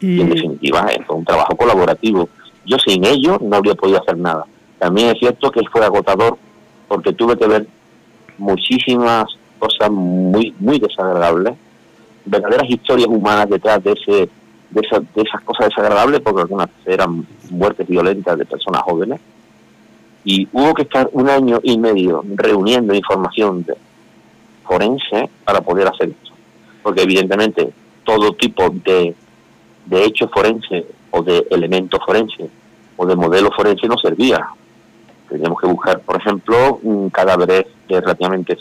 [0.00, 2.28] Y, en definitiva, es un trabajo colaborativo.
[2.64, 4.46] Yo sin ello no habría podido hacer nada.
[4.78, 6.38] También es cierto que fue agotador
[6.88, 7.66] porque tuve que ver
[8.38, 9.26] muchísimas
[9.58, 11.54] cosas muy muy desagradables,
[12.24, 14.28] verdaderas historias humanas detrás de ese
[14.70, 14.82] de,
[15.14, 19.20] de esas cosas desagradables, porque algunas eran muertes violentas de personas jóvenes.
[20.22, 23.74] Y hubo que estar un año y medio reuniendo información de,
[24.70, 26.30] forense para poder hacer esto.
[26.80, 27.72] Porque evidentemente
[28.04, 29.16] todo tipo de,
[29.86, 32.48] de hecho forense o de elemento forense
[32.96, 34.46] o de modelo forense no servía.
[35.28, 38.56] Teníamos que buscar, por ejemplo, un cadáveres relativamente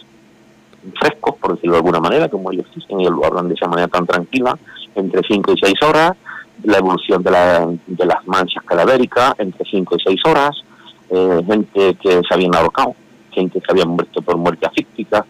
[1.00, 3.88] frescos, por decirlo de alguna manera, como ellos dicen, ellos lo hablan de esa manera
[3.88, 4.58] tan tranquila,
[4.96, 6.14] entre 5 y 6 horas,
[6.64, 10.52] la evolución de, la, de las manchas cadavéricas entre 5 y 6 horas,
[11.10, 12.96] eh, gente que se habían ahorcado,
[13.32, 15.26] gente que había muerto por muerte asfíctica,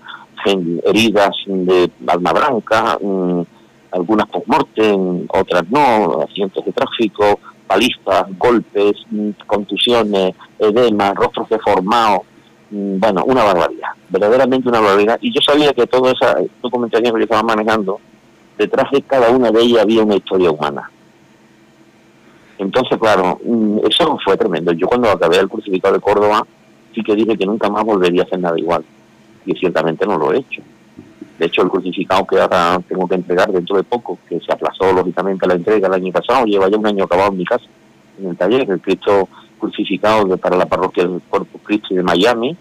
[0.86, 3.42] heridas de alma blanca, mm,
[3.92, 4.96] algunas por muerte,
[5.30, 12.22] otras no, accidentes de tráfico, palistas, golpes, mm, contusiones, edema, rostros deformados,
[12.72, 15.18] bueno, una barbaridad, verdaderamente una barbaridad.
[15.22, 18.00] Y yo sabía que toda esa documentación que yo estaba manejando,
[18.58, 20.90] detrás de cada una de ellas había una historia humana.
[22.58, 23.40] Entonces, claro,
[23.90, 24.72] eso fue tremendo.
[24.74, 26.46] Yo cuando acabé el crucificado de Córdoba,
[26.94, 28.84] sí que dije que nunca más volvería a hacer nada igual
[29.46, 30.62] y ciertamente no lo he hecho.
[31.38, 34.92] De hecho, el crucificado que ahora tengo que entregar dentro de poco, que se aplazó
[34.92, 37.66] lógicamente la entrega el año pasado, lleva ya un año acabado en mi casa,
[38.20, 39.30] en el taller, el Cristo
[39.60, 42.58] crucificado de, para la parroquia del Corpus Christi de Miami.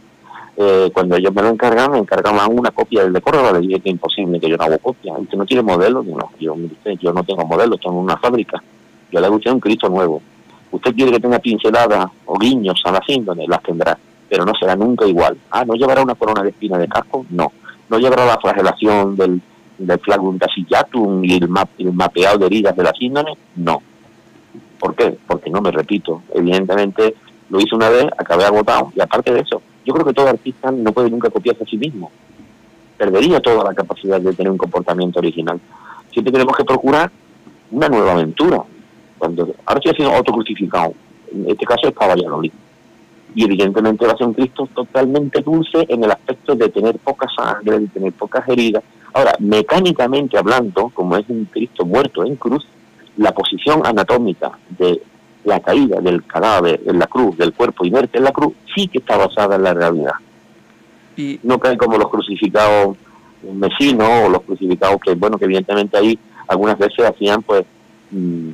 [0.56, 3.80] Eh, cuando ellos me lo encargan, me encargaban una copia del de Córdoba, le dije
[3.80, 5.14] que imposible, que yo no hago copia.
[5.16, 6.56] Usted no tiene modelo, no, yo,
[7.00, 8.62] yo no tengo modelo, tengo una fábrica.
[9.10, 10.20] Yo le gusté un Cristo nuevo.
[10.72, 13.96] Usted quiere que tenga pinceladas o guiños a la síndrome, las tendrá
[14.28, 15.36] pero no será nunca igual.
[15.50, 17.24] Ah, ¿no llevará una corona de espina de casco?
[17.30, 17.52] No.
[17.88, 19.40] ¿No llevará la flagelación del,
[19.78, 20.38] del flagum
[21.24, 23.32] y el, el mapeado de heridas de la síndrome?
[23.56, 23.82] No.
[24.78, 25.16] ¿Por qué?
[25.26, 26.22] Porque no me repito.
[26.34, 27.14] Evidentemente
[27.50, 28.92] lo hice una vez, acabé agotado.
[28.94, 31.76] Y aparte de eso, yo creo que todo artista no puede nunca copiarse a sí
[31.76, 32.10] mismo.
[32.96, 35.60] perdería toda la capacidad de tener un comportamiento original.
[36.12, 37.10] Siempre tenemos que procurar
[37.70, 38.62] una nueva aventura.
[39.16, 40.94] Cuando ahora estoy haciendo autocrucificado,
[41.32, 42.52] en este caso es Valladolid.
[43.34, 47.28] Y evidentemente va a ser un Cristo totalmente dulce en el aspecto de tener poca
[47.34, 48.82] sangre, de tener pocas heridas.
[49.12, 52.66] Ahora, mecánicamente hablando, como es un Cristo muerto en cruz,
[53.18, 55.02] la posición anatómica de
[55.44, 58.98] la caída del cadáver en la cruz, del cuerpo inerte en la cruz, sí que
[58.98, 60.14] está basada en la realidad.
[61.16, 62.96] Y no cae como los crucificados
[63.42, 67.64] mesinos o los crucificados que, bueno, que evidentemente ahí algunas veces hacían pues
[68.10, 68.50] mm,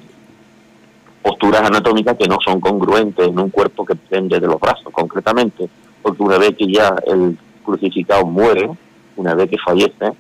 [1.23, 5.69] posturas anatómicas que no son congruentes en un cuerpo que depende de los brazos, concretamente,
[6.03, 8.71] porque una vez que ya el crucificado muere,
[9.17, 10.13] una vez que fallece,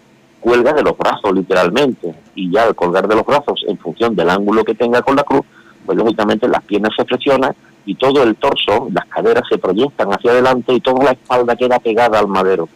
[0.44, 4.28] cuelga de los brazos literalmente, y ya al colgar de los brazos en función del
[4.28, 5.40] ángulo que tenga con la cruz,
[5.86, 7.54] pues lógicamente las piernas se flexionan
[7.86, 11.78] y todo el torso, las caderas se proyectan hacia adelante y toda la espalda queda
[11.78, 12.68] pegada al madero.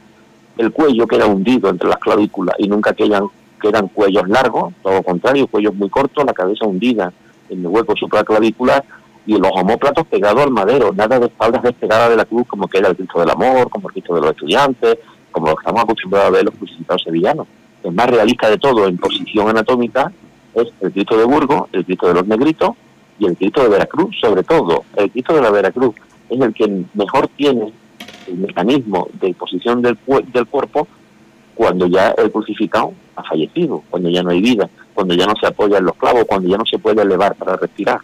[0.57, 3.25] El cuello queda hundido entre las clavículas y nunca quedan,
[3.61, 7.13] quedan cuellos largos, todo lo contrario, cuellos muy cortos, la cabeza hundida
[7.51, 8.83] en el hueco supraclavicular
[9.27, 12.89] y los homóplatos pegados al madero, nada de espaldas despegadas de la cruz como queda
[12.89, 14.97] el Cristo del Amor, como el Cristo de los estudiantes,
[15.31, 17.47] como estamos acostumbrados a ver los crucificados sevillanos.
[17.83, 20.13] El más realista de todo en posición anatómica
[20.55, 22.71] es el Cristo de Burgos, el Cristo de los Negritos
[23.19, 24.85] y el Cristo de Veracruz, sobre todo.
[24.97, 25.95] El Cristo de la Veracruz
[26.29, 27.73] es el que mejor tiene
[28.27, 29.99] el mecanismo de posición del,
[30.33, 30.87] del cuerpo
[31.55, 35.47] cuando ya el crucificado ha fallecido, cuando ya no hay vida, cuando ya no se
[35.47, 38.01] apoya en los clavos, cuando ya no se puede elevar para respirar.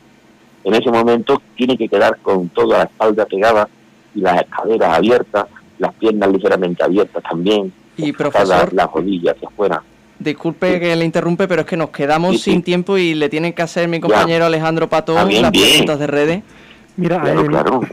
[0.65, 3.69] En ese momento tiene que quedar con toda la espalda pegada
[4.15, 5.47] y las caderas abiertas,
[5.79, 9.83] las piernas ligeramente abiertas también, y profesor, las rodillas hacia afuera.
[10.19, 13.63] Disculpe que le interrumpe, pero es que nos quedamos sin tiempo y le tienen que
[13.63, 16.43] hacer mi compañero Alejandro Patón las preguntas de redes.
[16.97, 17.21] Mira,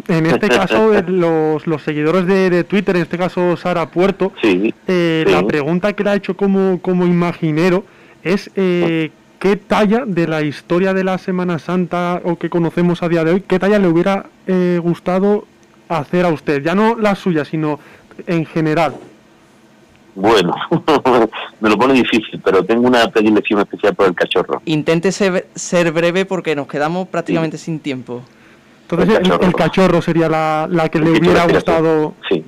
[0.07, 5.43] en, este caso, los, los seguidores de, Twitter, en este caso Sara Puerto, eh, la
[5.47, 7.83] pregunta que le ha hecho como, como imaginero
[8.23, 9.09] es eh,
[9.39, 13.33] qué talla de la historia de la Semana Santa o que conocemos a día de
[13.33, 15.47] hoy, qué talla le hubiera eh, gustado
[15.99, 17.79] hacer a usted, ya no la suya, sino
[18.27, 18.95] en general.
[20.13, 20.53] Bueno,
[21.61, 24.61] me lo pone difícil, pero tengo una predilección especial por el cachorro.
[24.65, 28.21] Intente ser, breve porque nos quedamos prácticamente sin tiempo.
[28.89, 32.13] Entonces el cachorro, sería la, que le hubiera gustado.
[32.29, 32.43] Sí.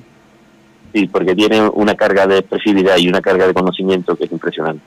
[0.92, 4.82] sí, porque tiene una carga de expresividad y una carga de conocimiento que es impresionante.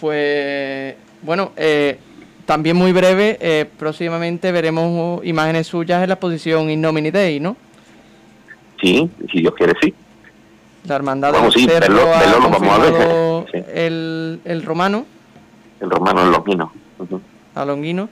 [0.00, 1.98] Pues bueno, eh,
[2.46, 7.56] también muy breve, eh, próximamente veremos imágenes suyas en la exposición Innomini Dei, ¿no?
[8.80, 9.94] Sí, si Dios quiere, sí.
[10.84, 12.06] La hermandad del Cerro
[12.50, 13.64] vamos a ver.
[13.72, 15.06] El, el romano.
[15.80, 16.72] El romano, el longuino.
[17.54, 18.08] A longuino.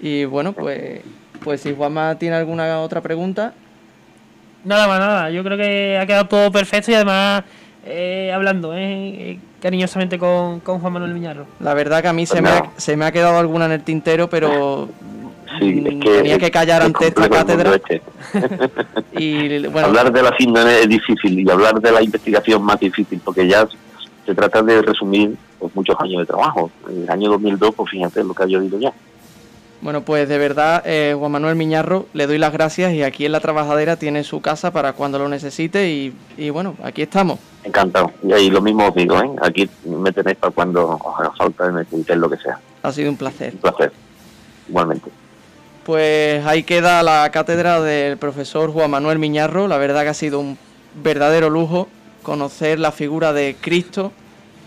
[0.00, 1.00] Y bueno, pues,
[1.42, 3.54] pues si Juanma tiene alguna otra pregunta.
[4.64, 5.30] Nada más, nada.
[5.30, 7.44] Yo creo que ha quedado todo perfecto y además
[7.84, 11.46] eh, hablando eh, cariñosamente con, con, Juan Manuel Miñarro.
[11.60, 13.82] La verdad que a mí se, me ha, se me ha quedado alguna en el
[13.82, 14.88] tintero, pero
[15.60, 17.80] tenía que callar ante esta cátedra.
[19.12, 23.20] y, bueno, hablar de la síndrome es difícil y hablar de la investigación más difícil,
[23.24, 23.66] porque ya
[24.24, 26.70] se trata de resumir pues, muchos años de trabajo.
[26.88, 28.92] En el año 2002, pues fíjate lo que ha llovido ya.
[29.82, 33.32] Bueno, pues de verdad, eh, Juan Manuel Miñarro, le doy las gracias y aquí en
[33.32, 37.40] La Trabajadera tiene su casa para cuando lo necesite y, bueno, aquí estamos.
[37.64, 38.12] Encantado.
[38.22, 39.30] Y ahí lo mismo os digo, ¿eh?
[39.42, 42.60] Aquí me tenéis para cuando os haga falta y necesitéis lo que sea.
[42.84, 43.54] Ha sido un placer.
[43.54, 43.92] Un placer.
[44.68, 45.10] Igualmente.
[45.84, 49.66] Pues ahí queda la cátedra del profesor Juan Manuel Miñarro.
[49.66, 50.58] La verdad que ha sido un
[51.02, 51.88] verdadero lujo
[52.22, 54.12] conocer la figura de Cristo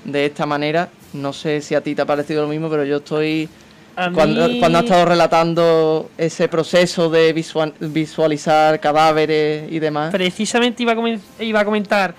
[0.04, 0.90] de esta manera.
[1.14, 3.48] No sé si a ti te ha parecido lo mismo, pero yo estoy...
[4.14, 7.34] Cuando, cuando ha estado relatando ese proceso de
[7.80, 10.12] visualizar cadáveres y demás.
[10.12, 12.14] Precisamente iba a, iba a comentar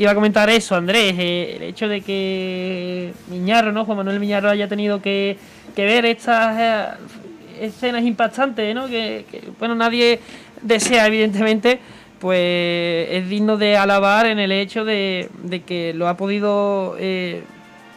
[0.00, 3.84] iba a comentar eso, Andrés, eh, el hecho de que Miñarro, ¿no?
[3.84, 5.36] Juan Manuel Miñarro haya tenido que,
[5.76, 8.86] que ver estas eh, escenas impactantes, ¿no?
[8.88, 9.26] Que,
[9.58, 10.20] bueno, nadie
[10.62, 11.80] desea, evidentemente,
[12.18, 15.28] pues es digno de alabar en el hecho de,
[15.66, 17.42] que lo ha podido eh,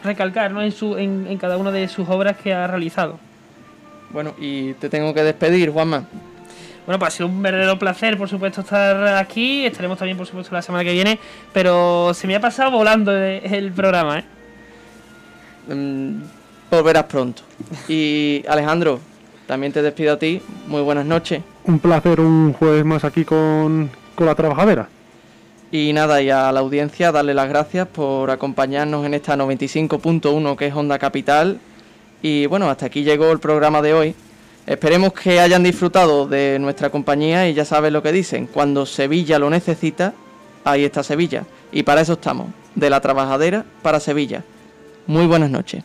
[0.02, 0.62] recalcar ¿no?
[0.62, 3.18] en, su, en, cada una de sus obras que ha realizado.
[4.14, 6.04] Bueno, y te tengo que despedir, Juanma.
[6.86, 9.66] Bueno, pues ha sido un verdadero placer, por supuesto, estar aquí.
[9.66, 11.18] Estaremos también, por supuesto, la semana que viene.
[11.52, 14.24] Pero se me ha pasado volando el programa, ¿eh?
[15.66, 16.22] Mm,
[16.70, 17.42] volverás pronto.
[17.88, 19.00] Y Alejandro,
[19.48, 20.40] también te despido a ti.
[20.68, 21.42] Muy buenas noches.
[21.64, 24.88] Un placer un jueves más aquí con, la trabajadera.
[25.72, 30.68] Y nada, y a la audiencia darle las gracias por acompañarnos en esta 95.1 que
[30.68, 31.58] es Onda Capital.
[32.26, 34.14] Y bueno, hasta aquí llegó el programa de hoy.
[34.66, 38.46] Esperemos que hayan disfrutado de nuestra compañía y ya saben lo que dicen.
[38.46, 40.14] Cuando Sevilla lo necesita,
[40.64, 41.44] ahí está Sevilla.
[41.70, 42.46] Y para eso estamos.
[42.74, 44.42] de la Trabajadera para Sevilla.
[45.06, 45.84] Muy buenas noches.